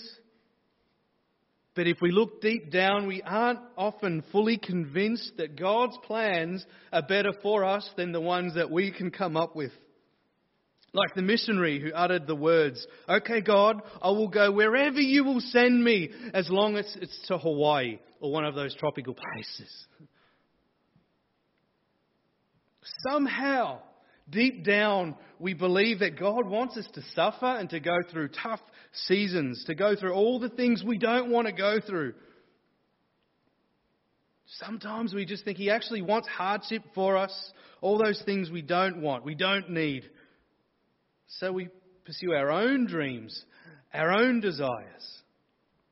but 1.74 1.88
if 1.88 1.98
we 2.00 2.12
look 2.12 2.40
deep 2.40 2.70
down, 2.70 3.06
we 3.06 3.20
aren't 3.22 3.60
often 3.76 4.22
fully 4.30 4.58
convinced 4.58 5.32
that 5.38 5.58
God's 5.58 5.96
plans 6.04 6.64
are 6.92 7.02
better 7.02 7.32
for 7.42 7.64
us 7.64 7.88
than 7.96 8.12
the 8.12 8.20
ones 8.20 8.54
that 8.54 8.70
we 8.70 8.92
can 8.92 9.10
come 9.10 9.36
up 9.36 9.56
with. 9.56 9.72
Like 10.92 11.14
the 11.16 11.22
missionary 11.22 11.80
who 11.80 11.92
uttered 11.92 12.28
the 12.28 12.36
words, 12.36 12.86
Okay, 13.08 13.40
God, 13.40 13.82
I 14.00 14.10
will 14.10 14.28
go 14.28 14.52
wherever 14.52 15.00
you 15.00 15.24
will 15.24 15.40
send 15.40 15.82
me 15.82 16.10
as 16.32 16.48
long 16.48 16.76
as 16.76 16.96
it's 17.00 17.18
to 17.26 17.38
Hawaii 17.38 17.98
or 18.20 18.30
one 18.30 18.44
of 18.44 18.54
those 18.54 18.76
tropical 18.76 19.14
places. 19.34 19.86
Somehow, 23.08 23.80
Deep 24.30 24.64
down, 24.64 25.14
we 25.38 25.52
believe 25.52 25.98
that 25.98 26.18
God 26.18 26.46
wants 26.46 26.76
us 26.76 26.86
to 26.94 27.02
suffer 27.14 27.46
and 27.46 27.68
to 27.70 27.80
go 27.80 27.96
through 28.10 28.28
tough 28.28 28.60
seasons, 28.92 29.64
to 29.66 29.74
go 29.74 29.94
through 29.94 30.14
all 30.14 30.40
the 30.40 30.48
things 30.48 30.82
we 30.82 30.96
don't 30.96 31.30
want 31.30 31.46
to 31.46 31.52
go 31.52 31.78
through. 31.86 32.14
Sometimes 34.46 35.12
we 35.12 35.26
just 35.26 35.44
think 35.44 35.58
He 35.58 35.70
actually 35.70 36.00
wants 36.00 36.28
hardship 36.28 36.82
for 36.94 37.16
us, 37.16 37.32
all 37.82 37.98
those 37.98 38.22
things 38.24 38.50
we 38.50 38.62
don't 38.62 39.02
want, 39.02 39.24
we 39.24 39.34
don't 39.34 39.70
need. 39.70 40.04
So 41.38 41.52
we 41.52 41.68
pursue 42.06 42.32
our 42.32 42.50
own 42.50 42.86
dreams, 42.86 43.44
our 43.92 44.12
own 44.12 44.40
desires. 44.40 45.22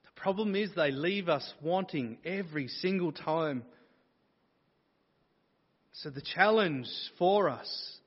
The 0.05 0.21
problem 0.21 0.55
is 0.55 0.71
they 0.75 0.91
leave 0.91 1.29
us 1.29 1.47
wanting 1.61 2.19
every 2.25 2.69
single 2.69 3.13
time. 3.13 3.65
So 5.93 6.09
the 6.09 6.23
challenge 6.35 6.87
for 7.19 7.51
us 7.51 7.99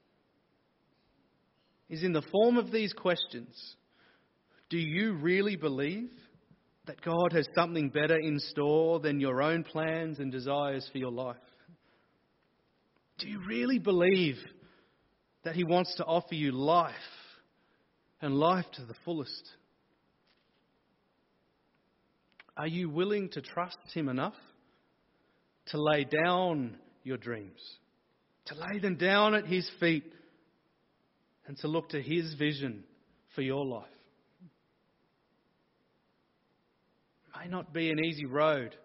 is 1.90 2.04
in 2.04 2.14
the 2.14 2.22
form 2.32 2.58
of 2.58 2.72
these 2.72 2.94
questions 2.94 3.76
Do 4.70 4.78
you 4.78 5.14
really 5.14 5.56
believe 5.56 6.10
that 6.88 7.02
God 7.02 7.34
has 7.34 7.48
something 7.56 7.90
better 7.90 8.18
in 8.18 8.40
store 8.40 9.00
than 9.00 9.20
your 9.20 9.42
own 9.42 9.64
plans 9.64 10.20
and 10.20 10.32
desires 10.32 10.88
for 10.92 10.98
your 10.98 11.12
life? 11.12 11.38
Do 13.18 13.28
you 13.28 13.40
really 13.48 13.80
believe 13.80 14.36
that 15.44 15.56
He 15.56 15.64
wants 15.64 15.96
to 15.96 16.06
offer 16.06 16.36
you 16.36 16.52
life 16.52 16.94
and 18.22 18.36
life 18.36 18.66
to 18.74 18.86
the 18.86 18.96
fullest? 19.06 19.50
Are 22.58 22.68
you 22.68 22.90
willing 22.90 23.30
to 23.30 23.42
trust 23.42 23.78
Him 23.94 24.10
enough 24.10 24.36
to 25.68 25.82
lay 25.82 26.06
down 26.06 26.78
your 27.04 27.18
dreams, 27.18 27.60
to 28.46 28.56
lay 28.56 28.80
them 28.80 28.96
down 28.96 29.36
at 29.36 29.46
His 29.46 29.70
feet? 29.80 30.12
And 31.48 31.58
to 31.58 31.68
look 31.68 31.90
to 31.90 32.02
His 32.02 32.34
vision 32.36 32.84
for 33.36 33.42
your 33.42 33.66
life. 33.66 33.86
It 37.28 37.40
may 37.46 37.52
not 37.52 37.74
be 37.74 37.92
an 37.92 38.04
easy 38.04 38.26
road, 38.26 38.76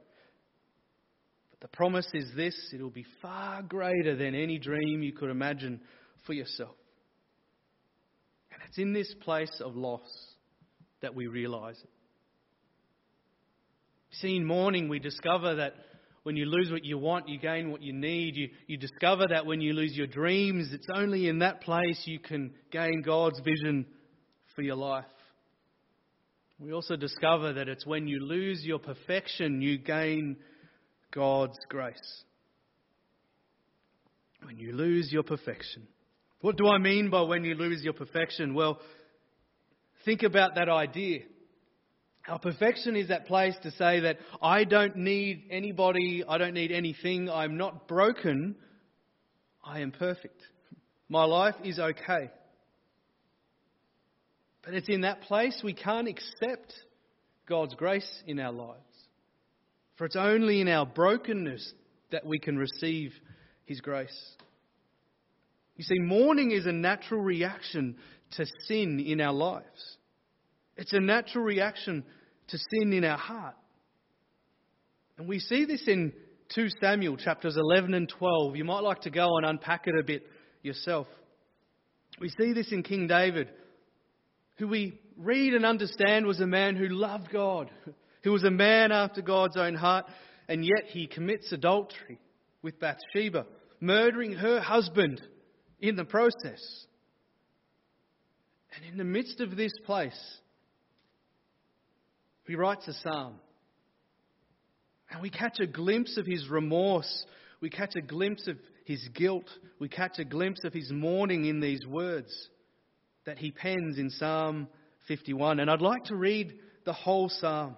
but 1.50 1.60
the 1.60 1.76
promise 1.76 2.08
is 2.12 2.30
this 2.36 2.54
it 2.72 2.82
will 2.82 2.90
be 2.90 3.06
far 3.22 3.62
greater 3.62 4.16
than 4.16 4.34
any 4.34 4.58
dream 4.58 5.02
you 5.02 5.12
could 5.12 5.30
imagine 5.30 5.80
for 6.26 6.32
yourself. 6.32 6.76
And 8.52 8.60
it's 8.68 8.78
in 8.78 8.92
this 8.92 9.14
place 9.22 9.60
of 9.64 9.76
loss 9.76 10.08
that 11.00 11.14
we 11.14 11.26
realize 11.28 11.78
it. 11.82 11.90
See, 14.12 14.36
in 14.36 14.44
mourning, 14.44 14.88
we 14.88 14.98
discover 14.98 15.56
that 15.56 15.74
when 16.22 16.36
you 16.36 16.44
lose 16.44 16.70
what 16.70 16.84
you 16.84 16.98
want, 16.98 17.28
you 17.28 17.38
gain 17.38 17.70
what 17.70 17.82
you 17.82 17.92
need. 17.92 18.36
You, 18.36 18.50
you 18.66 18.76
discover 18.76 19.26
that 19.30 19.46
when 19.46 19.60
you 19.60 19.72
lose 19.72 19.96
your 19.96 20.06
dreams, 20.06 20.68
it's 20.72 20.88
only 20.94 21.28
in 21.28 21.38
that 21.38 21.62
place 21.62 22.02
you 22.04 22.18
can 22.18 22.52
gain 22.70 23.02
God's 23.04 23.40
vision 23.40 23.86
for 24.54 24.62
your 24.62 24.76
life. 24.76 25.04
We 26.58 26.74
also 26.74 26.94
discover 26.94 27.54
that 27.54 27.68
it's 27.68 27.86
when 27.86 28.06
you 28.06 28.20
lose 28.20 28.62
your 28.62 28.78
perfection 28.78 29.62
you 29.62 29.78
gain 29.78 30.36
God's 31.10 31.58
grace. 31.68 32.22
When 34.44 34.58
you 34.58 34.72
lose 34.72 35.10
your 35.10 35.22
perfection. 35.22 35.86
What 36.42 36.58
do 36.58 36.68
I 36.68 36.78
mean 36.78 37.08
by 37.08 37.22
when 37.22 37.44
you 37.44 37.54
lose 37.54 37.82
your 37.82 37.94
perfection? 37.94 38.54
Well, 38.54 38.78
think 40.04 40.22
about 40.22 40.54
that 40.56 40.68
idea. 40.68 41.20
Our 42.28 42.38
perfection 42.38 42.96
is 42.96 43.08
that 43.08 43.26
place 43.26 43.54
to 43.62 43.70
say 43.72 44.00
that 44.00 44.18
I 44.42 44.64
don't 44.64 44.96
need 44.96 45.44
anybody, 45.50 46.22
I 46.28 46.38
don't 46.38 46.54
need 46.54 46.70
anything, 46.70 47.30
I'm 47.30 47.56
not 47.56 47.88
broken, 47.88 48.56
I 49.64 49.80
am 49.80 49.90
perfect. 49.90 50.40
My 51.08 51.24
life 51.24 51.56
is 51.64 51.78
okay. 51.78 52.30
But 54.62 54.74
it's 54.74 54.88
in 54.88 55.00
that 55.00 55.22
place 55.22 55.60
we 55.64 55.72
can't 55.72 56.08
accept 56.08 56.74
God's 57.48 57.74
grace 57.74 58.22
in 58.26 58.38
our 58.38 58.52
lives. 58.52 58.78
For 59.96 60.04
it's 60.04 60.16
only 60.16 60.60
in 60.60 60.68
our 60.68 60.86
brokenness 60.86 61.72
that 62.12 62.24
we 62.24 62.38
can 62.38 62.56
receive 62.56 63.12
His 63.64 63.80
grace. 63.80 64.36
You 65.76 65.84
see, 65.84 65.98
mourning 65.98 66.50
is 66.52 66.66
a 66.66 66.72
natural 66.72 67.22
reaction 67.22 67.96
to 68.36 68.46
sin 68.66 69.00
in 69.00 69.20
our 69.20 69.32
lives. 69.32 69.96
It's 70.80 70.94
a 70.94 71.00
natural 71.00 71.44
reaction 71.44 72.04
to 72.48 72.58
sin 72.58 72.94
in 72.94 73.04
our 73.04 73.18
heart. 73.18 73.54
And 75.18 75.28
we 75.28 75.38
see 75.38 75.66
this 75.66 75.82
in 75.86 76.14
2 76.54 76.68
Samuel 76.80 77.18
chapters 77.18 77.58
11 77.58 77.92
and 77.92 78.08
12. 78.08 78.56
You 78.56 78.64
might 78.64 78.80
like 78.80 79.02
to 79.02 79.10
go 79.10 79.36
and 79.36 79.44
unpack 79.44 79.86
it 79.86 79.94
a 79.94 80.02
bit 80.02 80.22
yourself. 80.62 81.06
We 82.18 82.30
see 82.30 82.54
this 82.54 82.72
in 82.72 82.82
King 82.82 83.06
David, 83.06 83.50
who 84.56 84.68
we 84.68 84.98
read 85.18 85.52
and 85.52 85.66
understand 85.66 86.24
was 86.24 86.40
a 86.40 86.46
man 86.46 86.76
who 86.76 86.88
loved 86.88 87.30
God, 87.30 87.70
who 88.24 88.32
was 88.32 88.44
a 88.44 88.50
man 88.50 88.90
after 88.90 89.20
God's 89.20 89.58
own 89.58 89.74
heart, 89.74 90.06
and 90.48 90.64
yet 90.64 90.84
he 90.86 91.06
commits 91.06 91.52
adultery 91.52 92.18
with 92.62 92.80
Bathsheba, 92.80 93.44
murdering 93.80 94.32
her 94.32 94.60
husband 94.60 95.20
in 95.78 95.96
the 95.96 96.06
process. 96.06 96.86
And 98.74 98.90
in 98.90 98.96
the 98.96 99.04
midst 99.04 99.40
of 99.40 99.56
this 99.56 99.72
place, 99.84 100.18
he 102.50 102.56
writes 102.56 102.88
a 102.88 102.92
psalm. 102.92 103.34
And 105.10 105.22
we 105.22 105.30
catch 105.30 105.60
a 105.60 105.66
glimpse 105.66 106.16
of 106.16 106.26
his 106.26 106.48
remorse. 106.48 107.24
We 107.60 107.70
catch 107.70 107.94
a 107.96 108.00
glimpse 108.00 108.48
of 108.48 108.56
his 108.84 109.06
guilt. 109.14 109.48
We 109.78 109.88
catch 109.88 110.18
a 110.18 110.24
glimpse 110.24 110.64
of 110.64 110.72
his 110.72 110.90
mourning 110.90 111.44
in 111.44 111.60
these 111.60 111.86
words 111.86 112.32
that 113.24 113.38
he 113.38 113.52
pens 113.52 113.98
in 113.98 114.10
Psalm 114.10 114.66
51. 115.06 115.60
And 115.60 115.70
I'd 115.70 115.80
like 115.80 116.04
to 116.04 116.16
read 116.16 116.54
the 116.84 116.92
whole 116.92 117.28
psalm. 117.28 117.76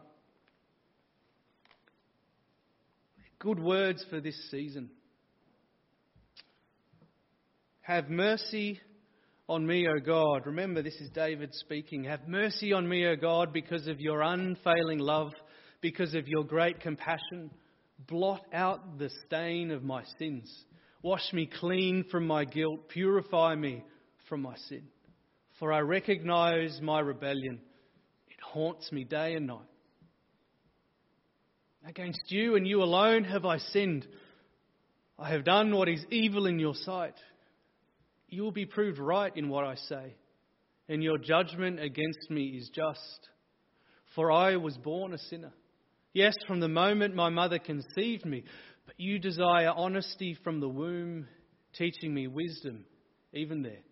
Good 3.39 3.61
words 3.61 4.05
for 4.09 4.21
this 4.21 4.51
season. 4.51 4.89
Have 7.83 8.09
mercy 8.09 8.81
on 9.53 9.67
me, 9.67 9.87
O 9.87 10.01
God. 10.01 10.47
Remember, 10.47 10.81
this 10.81 10.99
is 10.99 11.11
David 11.11 11.51
speaking. 11.53 12.05
Have 12.05 12.27
mercy 12.27 12.73
on 12.73 12.89
me, 12.89 13.07
O 13.07 13.17
God, 13.17 13.53
because 13.53 13.87
of 13.87 14.01
your 14.01 14.23
unfailing 14.23 14.99
love, 14.99 15.33
because 15.83 16.15
of 16.15 16.27
your 16.27 16.43
great 16.43 16.81
compassion. 16.81 17.51
Blot 18.09 18.41
out 18.55 18.99
the 18.99 19.11
stain 19.27 19.71
of 19.71 19.83
my 19.83 20.05
sins. 20.19 20.51
Wash 21.03 21.35
me 21.35 21.51
clean 21.61 22.07
from 22.11 22.27
my 22.27 22.47
guilt. 22.47 22.89
Purify 22.89 23.55
me 23.55 23.85
from 24.27 24.41
my 24.41 24.57
sin. 24.71 24.85
For 25.59 25.71
I 25.71 25.81
recognize 25.81 26.81
my 26.81 27.01
rebellion. 27.01 27.61
It 28.29 28.41
haunts 28.43 28.91
me 28.91 29.05
day 29.05 29.35
and 29.35 29.49
night. 29.49 29.59
Against 31.87 32.23
you 32.29 32.57
and 32.57 32.67
you 32.67 32.83
alone 32.83 33.25
have 33.25 33.45
I 33.45 33.59
sinned. 33.59 34.07
I 35.19 35.31
have 35.33 35.45
done 35.45 35.77
what 35.77 35.91
is 35.91 36.03
evil 36.11 36.47
in 36.47 36.59
your 36.59 36.75
sight 36.75 37.17
you 38.33 38.43
will 38.43 38.53
be 38.53 38.67
proved 38.67 38.99
right 38.99 39.37
in 39.37 39.49
what 39.49 39.65
I 39.65 39.75
say, 39.75 40.15
and 40.89 41.03
your 41.03 41.19
judgment 41.19 41.79
against 41.81 42.31
me 42.31 42.57
is 42.59 42.71
just. 42.75 43.29
For 44.15 44.31
I 44.31 44.57
was 44.57 44.77
born 44.79 45.15
a 45.15 45.19
sinner. 45.19 45.53
Yes, 46.13 46.35
from 46.47 46.61
the 46.61 46.69
moment 46.69 47.15
my 47.15 47.29
mother 47.29 47.59
conceived 47.59 48.27
me, 48.27 48.45
but 48.87 48.95
you 48.99 49.19
desire 49.19 49.73
honesty 49.75 50.37
from 50.45 50.61
the 50.61 50.69
womb, 50.69 51.27
teaching 51.75 52.13
me 52.13 52.27
wisdom, 52.27 52.85
even 53.33 53.63
there. 53.63 53.83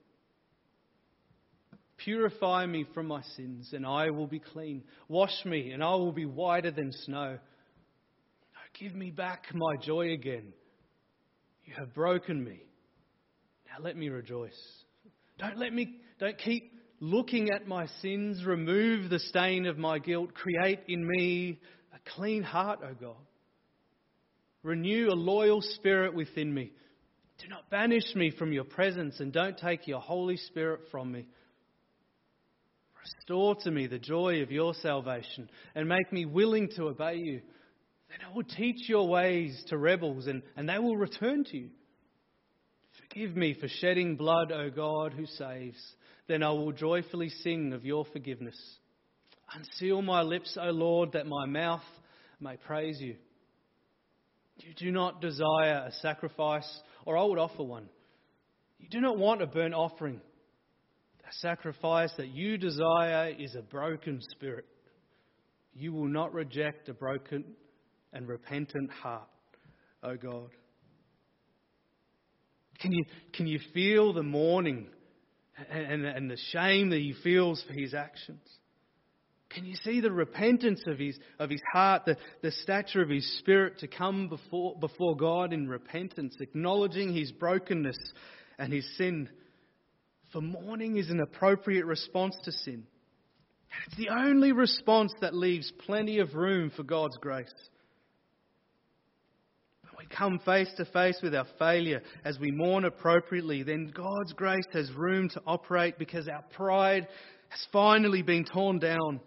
Purify 1.98 2.66
me 2.66 2.86
from 2.94 3.06
my 3.06 3.22
sins, 3.36 3.70
and 3.72 3.86
I 3.86 4.10
will 4.10 4.26
be 4.26 4.40
clean. 4.40 4.82
Wash 5.08 5.44
me, 5.44 5.72
and 5.72 5.84
I 5.84 5.94
will 5.96 6.12
be 6.12 6.26
whiter 6.26 6.70
than 6.70 6.92
snow. 6.92 7.38
Give 8.78 8.94
me 8.94 9.10
back 9.10 9.46
my 9.52 9.76
joy 9.82 10.12
again. 10.12 10.52
You 11.64 11.74
have 11.76 11.92
broken 11.92 12.42
me. 12.42 12.62
Now 13.70 13.84
let 13.84 13.96
me 13.96 14.08
rejoice. 14.08 14.58
Don't 15.38 15.58
let 15.58 15.72
me, 15.72 15.94
don't 16.18 16.36
keep 16.38 16.72
looking 17.00 17.50
at 17.50 17.66
my 17.66 17.86
sins. 18.02 18.44
Remove 18.44 19.10
the 19.10 19.20
stain 19.20 19.66
of 19.66 19.78
my 19.78 19.98
guilt. 19.98 20.34
Create 20.34 20.80
in 20.88 21.06
me 21.06 21.60
a 21.94 22.10
clean 22.14 22.42
heart, 22.42 22.80
O 22.82 22.94
God. 22.94 23.16
Renew 24.62 25.08
a 25.08 25.14
loyal 25.14 25.62
spirit 25.62 26.14
within 26.14 26.52
me. 26.52 26.72
Do 27.40 27.48
not 27.48 27.70
banish 27.70 28.14
me 28.14 28.30
from 28.30 28.52
your 28.52 28.64
presence 28.64 29.20
and 29.20 29.32
don't 29.32 29.56
take 29.56 29.86
your 29.86 30.00
Holy 30.00 30.36
Spirit 30.36 30.80
from 30.90 31.12
me. 31.12 31.26
Restore 33.00 33.54
to 33.62 33.70
me 33.70 33.86
the 33.86 33.98
joy 33.98 34.42
of 34.42 34.50
your 34.50 34.74
salvation 34.74 35.48
and 35.74 35.88
make 35.88 36.12
me 36.12 36.26
willing 36.26 36.68
to 36.76 36.88
obey 36.88 37.16
you. 37.16 37.40
Then 38.10 38.18
I 38.28 38.34
will 38.34 38.44
teach 38.44 38.88
your 38.88 39.08
ways 39.08 39.64
to 39.68 39.78
rebels 39.78 40.26
and, 40.26 40.42
and 40.56 40.68
they 40.68 40.78
will 40.78 40.96
return 40.96 41.44
to 41.44 41.56
you. 41.56 41.70
Forgive 43.10 43.36
me 43.36 43.54
for 43.54 43.66
shedding 43.66 44.16
blood, 44.16 44.52
O 44.52 44.70
God, 44.70 45.12
who 45.12 45.26
saves. 45.26 45.78
Then 46.28 46.44
I 46.44 46.50
will 46.50 46.72
joyfully 46.72 47.28
sing 47.28 47.72
of 47.72 47.84
your 47.84 48.04
forgiveness. 48.12 48.56
Unseal 49.52 50.00
my 50.00 50.22
lips, 50.22 50.56
O 50.60 50.70
Lord, 50.70 51.12
that 51.12 51.26
my 51.26 51.44
mouth 51.46 51.82
may 52.40 52.56
praise 52.56 53.00
you. 53.00 53.16
You 54.58 54.74
do 54.76 54.92
not 54.92 55.20
desire 55.20 55.86
a 55.86 55.92
sacrifice, 56.00 56.68
or 57.04 57.18
I 57.18 57.24
would 57.24 57.38
offer 57.38 57.64
one. 57.64 57.88
You 58.78 58.88
do 58.88 59.00
not 59.00 59.18
want 59.18 59.42
a 59.42 59.46
burnt 59.46 59.74
offering. 59.74 60.20
The 61.18 61.32
sacrifice 61.40 62.12
that 62.16 62.28
you 62.28 62.58
desire 62.58 63.34
is 63.36 63.56
a 63.56 63.62
broken 63.62 64.20
spirit. 64.30 64.66
You 65.74 65.92
will 65.92 66.08
not 66.08 66.32
reject 66.32 66.88
a 66.88 66.94
broken 66.94 67.44
and 68.12 68.28
repentant 68.28 68.90
heart, 68.90 69.28
O 70.04 70.16
God. 70.16 70.50
Can 72.80 72.92
you, 72.92 73.04
can 73.34 73.46
you 73.46 73.58
feel 73.74 74.12
the 74.12 74.22
mourning 74.22 74.86
and, 75.70 76.04
and, 76.04 76.06
and 76.06 76.30
the 76.30 76.38
shame 76.52 76.90
that 76.90 76.98
he 76.98 77.14
feels 77.22 77.62
for 77.66 77.72
his 77.72 77.94
actions? 77.94 78.40
Can 79.50 79.66
you 79.66 79.74
see 79.82 80.00
the 80.00 80.12
repentance 80.12 80.82
of 80.86 80.98
his, 80.98 81.18
of 81.38 81.50
his 81.50 81.60
heart, 81.72 82.04
the, 82.06 82.16
the 82.40 82.52
stature 82.52 83.02
of 83.02 83.08
his 83.08 83.38
spirit 83.38 83.78
to 83.80 83.88
come 83.88 84.28
before, 84.28 84.76
before 84.78 85.16
God 85.16 85.52
in 85.52 85.68
repentance, 85.68 86.36
acknowledging 86.40 87.12
his 87.12 87.32
brokenness 87.32 87.98
and 88.58 88.72
his 88.72 88.86
sin? 88.96 89.28
For 90.32 90.40
mourning 90.40 90.96
is 90.96 91.10
an 91.10 91.20
appropriate 91.20 91.84
response 91.84 92.36
to 92.44 92.52
sin. 92.52 92.84
It's 93.86 93.96
the 93.96 94.10
only 94.10 94.52
response 94.52 95.12
that 95.20 95.34
leaves 95.34 95.72
plenty 95.84 96.18
of 96.18 96.34
room 96.34 96.70
for 96.74 96.84
God's 96.84 97.16
grace. 97.18 97.52
Come 100.16 100.40
face 100.40 100.70
to 100.76 100.84
face 100.86 101.18
with 101.22 101.34
our 101.34 101.46
failure 101.58 102.02
as 102.24 102.38
we 102.38 102.50
mourn 102.50 102.84
appropriately, 102.84 103.62
then 103.62 103.92
God's 103.94 104.32
grace 104.32 104.66
has 104.72 104.90
room 104.92 105.28
to 105.30 105.42
operate 105.46 105.98
because 105.98 106.28
our 106.28 106.42
pride 106.52 107.06
has 107.48 107.66
finally 107.72 108.22
been 108.22 108.44
torn 108.44 108.80
down. 108.80 109.20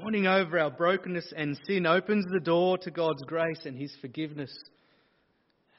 Mourning 0.00 0.26
over 0.26 0.58
our 0.58 0.70
brokenness 0.70 1.34
and 1.36 1.58
sin 1.66 1.84
opens 1.84 2.24
the 2.32 2.40
door 2.40 2.78
to 2.78 2.90
God's 2.90 3.22
grace 3.24 3.60
and 3.66 3.76
His 3.76 3.94
forgiveness. 4.00 4.50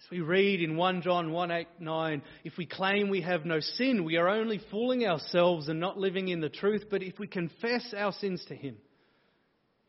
As 0.03 0.12
we 0.12 0.19
read 0.19 0.62
in 0.62 0.77
1 0.77 1.01
John 1.01 1.32
1 1.32 1.49
8, 1.49 1.67
9, 1.79 2.21
if 2.43 2.58
we 2.58 2.67
claim 2.67 3.10
we 3.10 3.21
have 3.21 3.43
no 3.43 3.60
sin, 3.60 4.03
we 4.03 4.17
are 4.17 4.29
only 4.29 4.62
fooling 4.69 5.08
ourselves 5.08 5.67
and 5.67 5.79
not 5.79 5.97
living 5.97 6.27
in 6.27 6.41
the 6.41 6.49
truth. 6.49 6.84
But 6.91 7.01
if 7.01 7.17
we 7.17 7.25
confess 7.25 7.91
our 7.97 8.12
sins 8.12 8.45
to 8.49 8.56
Him, 8.56 8.75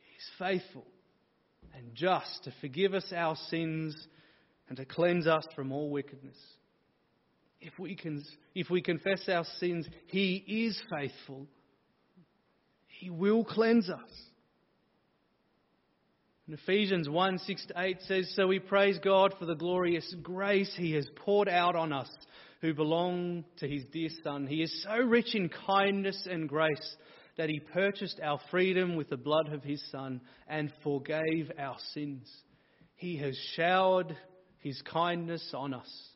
He 0.01 0.17
is 0.17 0.31
faithful 0.38 0.87
and 1.77 1.95
just 1.95 2.45
to 2.45 2.53
forgive 2.61 2.95
us 2.95 3.13
our 3.15 3.37
sins 3.49 3.97
and 4.69 4.77
to 4.77 4.85
cleanse 4.85 5.27
us 5.27 5.47
from 5.55 5.73
all 5.73 5.91
wickedness. 5.91 6.37
If 7.61 7.79
we, 7.79 7.95
can, 7.97 8.25
if 8.55 8.71
we 8.71 8.83
confess 8.83 9.29
our 9.29 9.45
sins, 9.59 9.87
He 10.07 10.37
is 10.47 10.81
faithful 10.91 11.47
he 13.05 13.11
will 13.11 13.45
cleanse 13.45 13.91
us. 13.91 14.11
And 16.47 16.59
Ephesians 16.59 17.09
1 17.09 17.39
6 17.39 17.67
to 17.67 17.75
8 17.77 17.97
says, 18.03 18.33
So 18.35 18.47
we 18.47 18.59
praise 18.59 18.99
God 19.03 19.35
for 19.39 19.47
the 19.47 19.55
glorious 19.55 20.15
grace 20.23 20.73
He 20.77 20.93
has 20.93 21.07
poured 21.17 21.49
out 21.49 21.75
on 21.75 21.93
us 21.93 22.09
who 22.61 22.73
belong 22.73 23.45
to 23.59 23.69
His 23.69 23.85
dear 23.93 24.09
Son. 24.23 24.47
He 24.47 24.63
is 24.63 24.85
so 24.85 24.97
rich 24.97 25.35
in 25.35 25.51
kindness 25.67 26.27
and 26.31 26.49
grace 26.49 26.97
that 27.37 27.49
He 27.49 27.61
purchased 27.61 28.20
our 28.23 28.40
freedom 28.51 28.97
with 28.97 29.11
the 29.11 29.16
blood 29.16 29.53
of 29.53 29.62
His 29.62 29.83
Son 29.90 30.20
and 30.49 30.73
forgave 30.83 31.51
our 31.59 31.77
sins. 31.92 32.31
He 32.97 33.16
has 33.18 33.37
showered 33.57 34.16
His 34.59 34.81
kindness 34.83 35.53
on 35.55 35.75
us, 35.75 36.09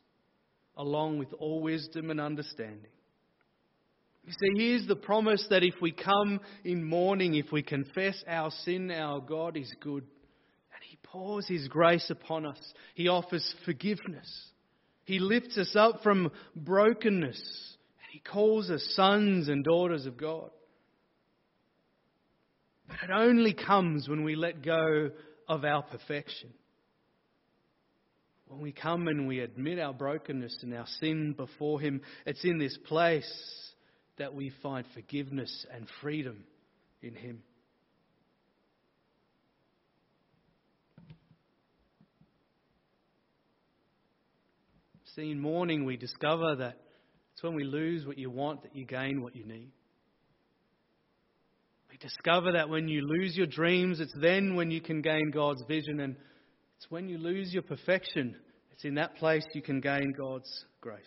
along 0.77 1.19
with 1.19 1.33
all 1.33 1.61
wisdom 1.61 2.09
and 2.09 2.21
understanding. 2.21 2.91
You 4.25 4.33
see, 4.33 4.63
here's 4.63 4.87
the 4.87 4.95
promise 4.95 5.45
that 5.49 5.63
if 5.63 5.75
we 5.81 5.91
come 5.91 6.39
in 6.63 6.83
mourning, 6.83 7.35
if 7.35 7.51
we 7.51 7.63
confess 7.63 8.23
our 8.27 8.51
sin, 8.63 8.91
our 8.91 9.19
God 9.19 9.57
is 9.57 9.73
good. 9.81 10.03
And 10.03 10.83
He 10.87 10.97
pours 11.03 11.47
His 11.47 11.67
grace 11.67 12.09
upon 12.09 12.45
us. 12.45 12.59
He 12.93 13.07
offers 13.07 13.55
forgiveness. 13.65 14.29
He 15.05 15.19
lifts 15.19 15.57
us 15.57 15.75
up 15.75 16.03
from 16.03 16.31
brokenness. 16.55 17.37
And 17.37 18.11
He 18.11 18.19
calls 18.19 18.69
us 18.69 18.87
sons 18.95 19.49
and 19.49 19.63
daughters 19.63 20.05
of 20.05 20.15
God. 20.15 20.51
But 22.89 23.09
it 23.09 23.13
only 23.13 23.53
comes 23.53 24.09
when 24.09 24.23
we 24.23 24.35
let 24.35 24.63
go 24.63 25.11
of 25.47 25.63
our 25.63 25.83
perfection. 25.83 26.49
When 28.47 28.61
we 28.61 28.71
come 28.71 29.07
and 29.07 29.27
we 29.27 29.41
admit 29.41 29.79
our 29.79 29.93
brokenness 29.93 30.57
and 30.63 30.73
our 30.73 30.87
sin 30.99 31.33
before 31.37 31.79
Him, 31.79 32.01
it's 32.25 32.43
in 32.43 32.57
this 32.57 32.77
place 32.87 33.31
that 34.17 34.33
we 34.33 34.51
find 34.63 34.85
forgiveness 34.95 35.65
and 35.73 35.87
freedom 36.01 36.43
in 37.01 37.13
Him. 37.13 37.43
See, 45.15 45.29
in 45.31 45.39
mourning, 45.39 45.85
we 45.85 45.95
discover 45.95 46.55
that 46.57 46.77
it's 47.33 47.43
when 47.43 47.55
we 47.55 47.63
lose 47.63 48.05
what 48.05 48.17
you 48.17 48.29
want 48.29 48.63
that 48.63 48.75
you 48.75 48.85
gain 48.85 49.21
what 49.21 49.35
you 49.35 49.45
need. 49.45 49.71
Discover 51.99 52.53
that 52.53 52.69
when 52.69 52.87
you 52.87 53.01
lose 53.05 53.35
your 53.35 53.47
dreams, 53.47 53.99
it's 53.99 54.13
then 54.19 54.55
when 54.55 54.71
you 54.71 54.79
can 54.79 55.01
gain 55.01 55.31
God's 55.31 55.63
vision. 55.67 55.99
And 55.99 56.15
it's 56.77 56.89
when 56.89 57.09
you 57.09 57.17
lose 57.17 57.53
your 57.53 57.63
perfection, 57.63 58.35
it's 58.71 58.85
in 58.85 58.95
that 58.95 59.15
place 59.17 59.43
you 59.53 59.61
can 59.61 59.81
gain 59.81 60.13
God's 60.17 60.65
grace. 60.79 61.03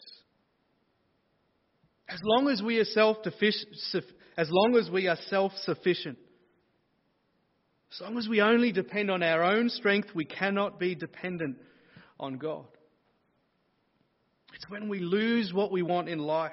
As 2.08 2.20
long 2.22 2.48
as 2.48 2.60
we 2.62 2.78
are 2.78 2.84
self 2.84 3.18
as 4.36 4.48
long 4.50 4.76
as 4.76 4.90
we 4.90 5.08
are 5.08 5.16
self-sufficient, 5.28 6.18
as 7.92 8.00
long 8.00 8.18
as 8.18 8.28
we 8.28 8.40
only 8.42 8.72
depend 8.72 9.10
on 9.10 9.22
our 9.22 9.42
own 9.42 9.70
strength, 9.70 10.08
we 10.14 10.24
cannot 10.24 10.78
be 10.78 10.94
dependent 10.94 11.56
on 12.20 12.36
God. 12.36 12.66
It's 14.54 14.68
when 14.68 14.88
we 14.88 15.00
lose 15.00 15.52
what 15.52 15.72
we 15.72 15.82
want 15.82 16.08
in 16.08 16.18
life. 16.18 16.52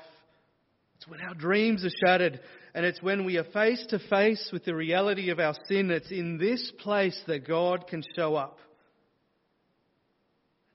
It's 0.96 1.08
when 1.08 1.22
our 1.22 1.34
dreams 1.34 1.86
are 1.86 1.92
shattered. 2.06 2.40
And 2.80 2.86
it's 2.86 3.02
when 3.02 3.26
we 3.26 3.36
are 3.36 3.44
face 3.44 3.86
to 3.90 4.00
face 4.00 4.52
with 4.54 4.64
the 4.64 4.74
reality 4.74 5.32
of 5.32 5.40
our 5.42 5.54
sin. 5.68 5.92
It's 5.92 6.12
in 6.12 6.38
this 6.38 6.72
place 6.80 7.22
that 7.28 7.46
God 7.46 7.88
can 7.88 8.02
show 8.16 8.36
up. 8.36 8.58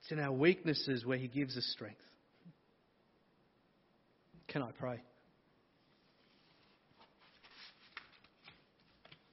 It's 0.02 0.12
in 0.12 0.18
our 0.20 0.30
weaknesses 0.30 1.06
where 1.06 1.16
He 1.16 1.28
gives 1.28 1.56
us 1.56 1.64
strength. 1.72 1.96
Can 4.48 4.60
I 4.60 4.72
pray? 4.78 5.00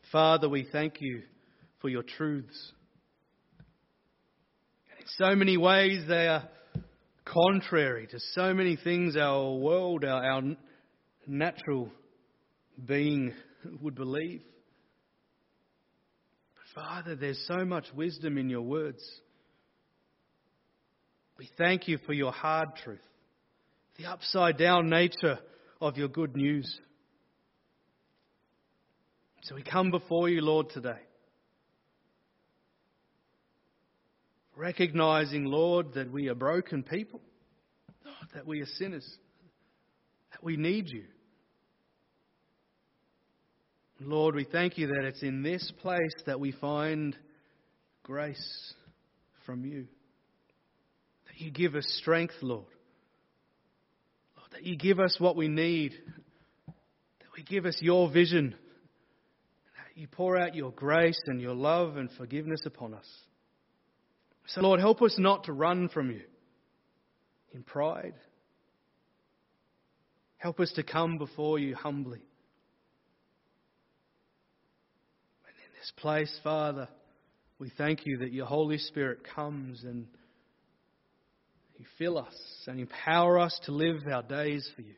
Father, 0.10 0.48
we 0.48 0.66
thank 0.72 1.02
you 1.02 1.24
for 1.82 1.90
your 1.90 2.04
truths. 2.04 2.72
In 4.98 5.08
so 5.18 5.36
many 5.36 5.58
ways, 5.58 6.06
they 6.08 6.30
are 6.30 6.48
contrary 7.26 8.08
to 8.12 8.20
so 8.32 8.54
many 8.54 8.78
things 8.78 9.18
our 9.18 9.56
world, 9.56 10.06
our, 10.06 10.24
our 10.24 10.42
natural 11.28 11.92
being 12.86 13.34
would 13.82 13.96
believe. 13.96 14.42
But 16.56 16.84
Father, 16.84 17.16
there's 17.16 17.44
so 17.48 17.66
much 17.66 17.86
wisdom 17.96 18.38
in 18.38 18.50
your 18.50 18.62
words. 18.62 19.04
We 21.38 21.50
thank 21.58 21.88
you 21.88 21.98
for 22.06 22.14
your 22.14 22.32
hard 22.32 22.76
truth 22.84 23.02
the 23.98 24.10
upside 24.10 24.58
down 24.58 24.90
nature 24.90 25.40
of 25.80 25.98
your 25.98 26.08
good 26.08 26.36
news. 26.36 26.80
So 29.44 29.56
we 29.56 29.64
come 29.64 29.92
before 29.92 30.30
you, 30.30 30.42
Lord, 30.42 30.70
today. 30.70 31.00
Recognizing, 34.56 35.46
Lord, 35.46 35.94
that 35.94 36.12
we 36.12 36.30
are 36.30 36.36
broken 36.36 36.84
people, 36.84 37.22
that 38.34 38.46
we 38.46 38.62
are 38.62 38.68
sinners, 38.78 39.08
that 40.32 40.44
we 40.44 40.58
need 40.58 40.90
you. 40.90 41.06
Lord, 44.04 44.36
we 44.36 44.46
thank 44.46 44.78
you 44.78 44.88
that 44.88 45.06
it's 45.06 45.22
in 45.22 45.44
this 45.44 45.72
place 45.80 46.14
that 46.26 46.40
we 46.40 46.52
find 46.52 47.16
grace 48.04 48.74
from 49.46 49.64
you. 49.64 49.88
That 51.28 51.40
you 51.40 51.52
give 51.52 51.76
us 51.76 51.86
strength, 52.02 52.34
Lord. 52.42 52.66
Lord, 54.38 54.52
that 54.54 54.64
you 54.64 54.76
give 54.76 55.00
us 55.00 55.18
what 55.20 55.36
we 55.36 55.48
need. 55.48 55.94
That 56.66 57.28
we 57.38 57.44
give 57.44 57.66
us 57.66 57.78
your 57.80 58.10
vision. 58.12 58.56
That 59.78 60.00
you 60.00 60.08
pour 60.08 60.38
out 60.38 60.56
your 60.56 60.72
grace 60.72 61.22
and 61.28 61.40
your 61.40 61.56
love 61.56 61.98
and 61.98 62.10
forgiveness 62.18 62.62
upon 62.66 62.96
us. 62.96 63.08
So, 64.48 64.62
Lord, 64.62 64.80
help 64.80 65.02
us 65.04 65.16
not 65.20 65.44
to 65.44 65.54
run 65.54 65.90
from 65.90 66.10
you 66.10 66.22
in 67.54 67.62
pride. 67.62 68.16
Help 70.38 70.60
us 70.60 70.72
to 70.72 70.84
come 70.84 71.20
before 71.20 71.60
you 71.60 71.76
humbly. 71.76 72.24
This 75.82 75.92
place, 75.98 76.40
Father, 76.44 76.88
we 77.58 77.72
thank 77.76 78.06
you 78.06 78.20
that 78.20 78.32
your 78.32 78.46
Holy 78.46 78.78
Spirit 78.78 79.22
comes 79.36 79.84
and 79.84 80.06
you 81.80 81.86
fill 81.98 82.20
us 82.20 82.36
and 82.68 82.80
empower 82.80 83.40
us 83.40 83.60
to 83.66 83.72
live 83.72 84.04
our 84.06 84.22
days 84.22 84.70
for 84.76 84.84
you. 84.84 84.94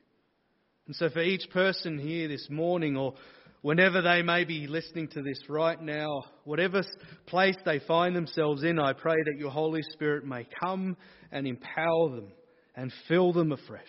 And 0.85 0.93
so, 0.97 1.09
for 1.09 1.21
each 1.21 1.49
person 1.51 1.97
here 1.97 2.27
this 2.27 2.47
morning, 2.49 2.97
or 2.97 3.13
whenever 3.61 4.01
they 4.01 4.23
may 4.23 4.43
be 4.43 4.67
listening 4.67 5.07
to 5.13 5.21
this 5.21 5.39
right 5.47 5.81
now, 5.81 6.25
whatever 6.43 6.83
place 7.27 7.55
they 7.63 7.79
find 7.79 8.13
themselves 8.13 8.65
in, 8.65 8.77
I 8.77 8.91
pray 8.91 9.15
that 9.23 9.39
your 9.39 9.51
Holy 9.51 9.83
Spirit 9.93 10.25
may 10.25 10.45
come 10.61 10.97
and 11.31 11.47
empower 11.47 12.09
them 12.09 12.27
and 12.75 12.91
fill 13.07 13.31
them 13.31 13.53
afresh. 13.53 13.81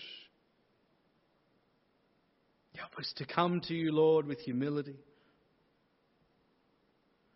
Help 2.77 2.97
us 2.99 3.13
to 3.17 3.27
come 3.27 3.61
to 3.63 3.75
you, 3.75 3.91
Lord, 3.91 4.27
with 4.29 4.39
humility. 4.39 4.95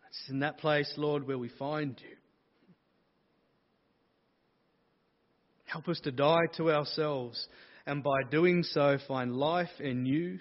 It's 0.09 0.29
in 0.29 0.39
that 0.39 0.57
place, 0.57 0.91
Lord, 0.97 1.27
where 1.27 1.37
we 1.37 1.49
find 1.49 1.99
you. 2.01 2.15
Help 5.65 5.87
us 5.87 5.99
to 6.01 6.11
die 6.11 6.47
to 6.57 6.71
ourselves 6.71 7.47
and 7.85 8.03
by 8.03 8.23
doing 8.31 8.63
so 8.63 8.97
find 9.07 9.35
life 9.35 9.69
in 9.79 10.05
you. 10.05 10.39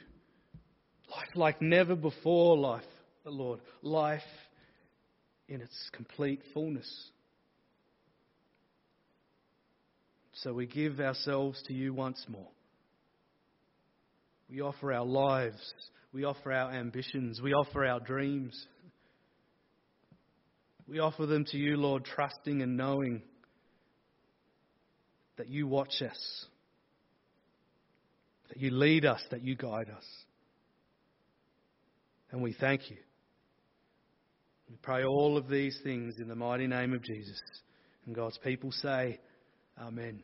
Life 1.10 1.28
like 1.34 1.62
never 1.62 1.94
before, 1.94 2.56
life, 2.56 2.82
Lord. 3.24 3.60
Life 3.82 4.20
in 5.48 5.60
its 5.60 5.90
complete 5.92 6.40
fullness. 6.54 6.90
So 10.32 10.52
we 10.52 10.66
give 10.66 11.00
ourselves 11.00 11.62
to 11.66 11.74
you 11.74 11.92
once 11.92 12.24
more. 12.28 12.48
We 14.48 14.60
offer 14.60 14.92
our 14.92 15.04
lives. 15.04 15.74
We 16.12 16.24
offer 16.24 16.52
our 16.52 16.70
ambitions. 16.72 17.40
We 17.42 17.52
offer 17.52 17.84
our 17.84 18.00
dreams. 18.00 18.66
We 20.88 21.00
offer 21.00 21.26
them 21.26 21.44
to 21.46 21.58
you, 21.58 21.76
Lord, 21.76 22.04
trusting 22.04 22.62
and 22.62 22.76
knowing 22.76 23.22
that 25.36 25.48
you 25.48 25.66
watch 25.66 26.00
us, 26.00 26.46
that 28.48 28.58
you 28.58 28.70
lead 28.70 29.04
us, 29.04 29.20
that 29.30 29.42
you 29.42 29.54
guide 29.54 29.90
us. 29.90 30.04
And 32.30 32.42
we 32.42 32.54
thank 32.54 32.90
you. 32.90 32.96
We 34.70 34.76
pray 34.82 35.04
all 35.04 35.36
of 35.36 35.48
these 35.48 35.78
things 35.82 36.18
in 36.18 36.28
the 36.28 36.34
mighty 36.34 36.66
name 36.66 36.94
of 36.94 37.02
Jesus. 37.02 37.40
And 38.06 38.14
God's 38.14 38.38
people 38.38 38.72
say, 38.72 39.20
Amen. 39.80 40.22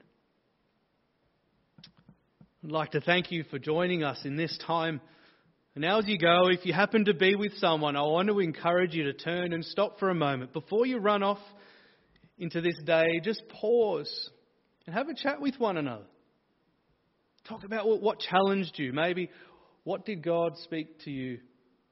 I'd 2.64 2.70
like 2.70 2.92
to 2.92 3.00
thank 3.00 3.30
you 3.30 3.44
for 3.44 3.58
joining 3.58 4.02
us 4.02 4.18
in 4.24 4.36
this 4.36 4.58
time 4.66 5.00
now, 5.76 5.98
as 5.98 6.06
you 6.06 6.18
go, 6.18 6.48
if 6.48 6.64
you 6.64 6.72
happen 6.72 7.06
to 7.06 7.14
be 7.14 7.34
with 7.34 7.56
someone, 7.56 7.96
I 7.96 8.02
want 8.02 8.28
to 8.28 8.38
encourage 8.38 8.94
you 8.94 9.04
to 9.04 9.12
turn 9.12 9.52
and 9.52 9.64
stop 9.64 9.98
for 9.98 10.08
a 10.08 10.14
moment. 10.14 10.52
Before 10.52 10.86
you 10.86 10.98
run 10.98 11.24
off 11.24 11.40
into 12.38 12.60
this 12.60 12.76
day, 12.86 13.20
just 13.24 13.42
pause 13.48 14.30
and 14.86 14.94
have 14.94 15.08
a 15.08 15.14
chat 15.14 15.40
with 15.40 15.58
one 15.58 15.76
another. 15.76 16.04
Talk 17.48 17.64
about 17.64 17.88
what, 17.88 18.00
what 18.00 18.20
challenged 18.20 18.78
you. 18.78 18.92
Maybe 18.92 19.30
what 19.82 20.06
did 20.06 20.22
God 20.22 20.52
speak 20.58 21.00
to 21.04 21.10
you 21.10 21.40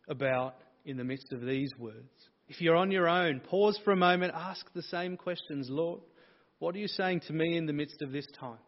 about 0.08 0.54
in 0.84 0.96
the 0.96 1.04
midst 1.04 1.32
of 1.32 1.40
these 1.40 1.70
words? 1.76 2.08
If 2.48 2.60
you're 2.60 2.76
on 2.76 2.92
your 2.92 3.08
own, 3.08 3.40
pause 3.40 3.80
for 3.84 3.92
a 3.92 3.96
moment, 3.96 4.32
ask 4.36 4.64
the 4.74 4.82
same 4.82 5.16
questions 5.16 5.68
Lord, 5.68 6.02
what 6.60 6.76
are 6.76 6.78
you 6.78 6.88
saying 6.88 7.22
to 7.26 7.32
me 7.32 7.56
in 7.56 7.66
the 7.66 7.72
midst 7.72 8.00
of 8.00 8.12
this 8.12 8.26
time? 8.38 8.58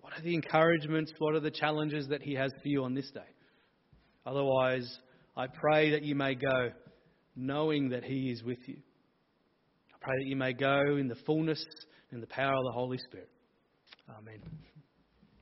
What 0.00 0.12
are 0.18 0.22
the 0.22 0.34
encouragements? 0.34 1.12
What 1.18 1.34
are 1.34 1.40
the 1.40 1.50
challenges 1.52 2.08
that 2.08 2.22
He 2.22 2.34
has 2.34 2.50
for 2.60 2.68
you 2.68 2.82
on 2.82 2.94
this 2.94 3.10
day? 3.12 3.20
Otherwise, 4.26 4.98
I 5.36 5.46
pray 5.46 5.90
that 5.90 6.02
you 6.02 6.14
may 6.14 6.34
go 6.34 6.70
knowing 7.36 7.90
that 7.90 8.04
He 8.04 8.30
is 8.30 8.42
with 8.42 8.58
you. 8.66 8.76
I 9.92 9.96
pray 10.00 10.14
that 10.18 10.28
you 10.28 10.36
may 10.36 10.52
go 10.52 10.96
in 10.96 11.08
the 11.08 11.16
fullness 11.26 11.64
and 12.10 12.22
the 12.22 12.26
power 12.26 12.54
of 12.54 12.64
the 12.64 12.72
Holy 12.72 12.98
Spirit. 12.98 13.30
Amen. 14.18 14.40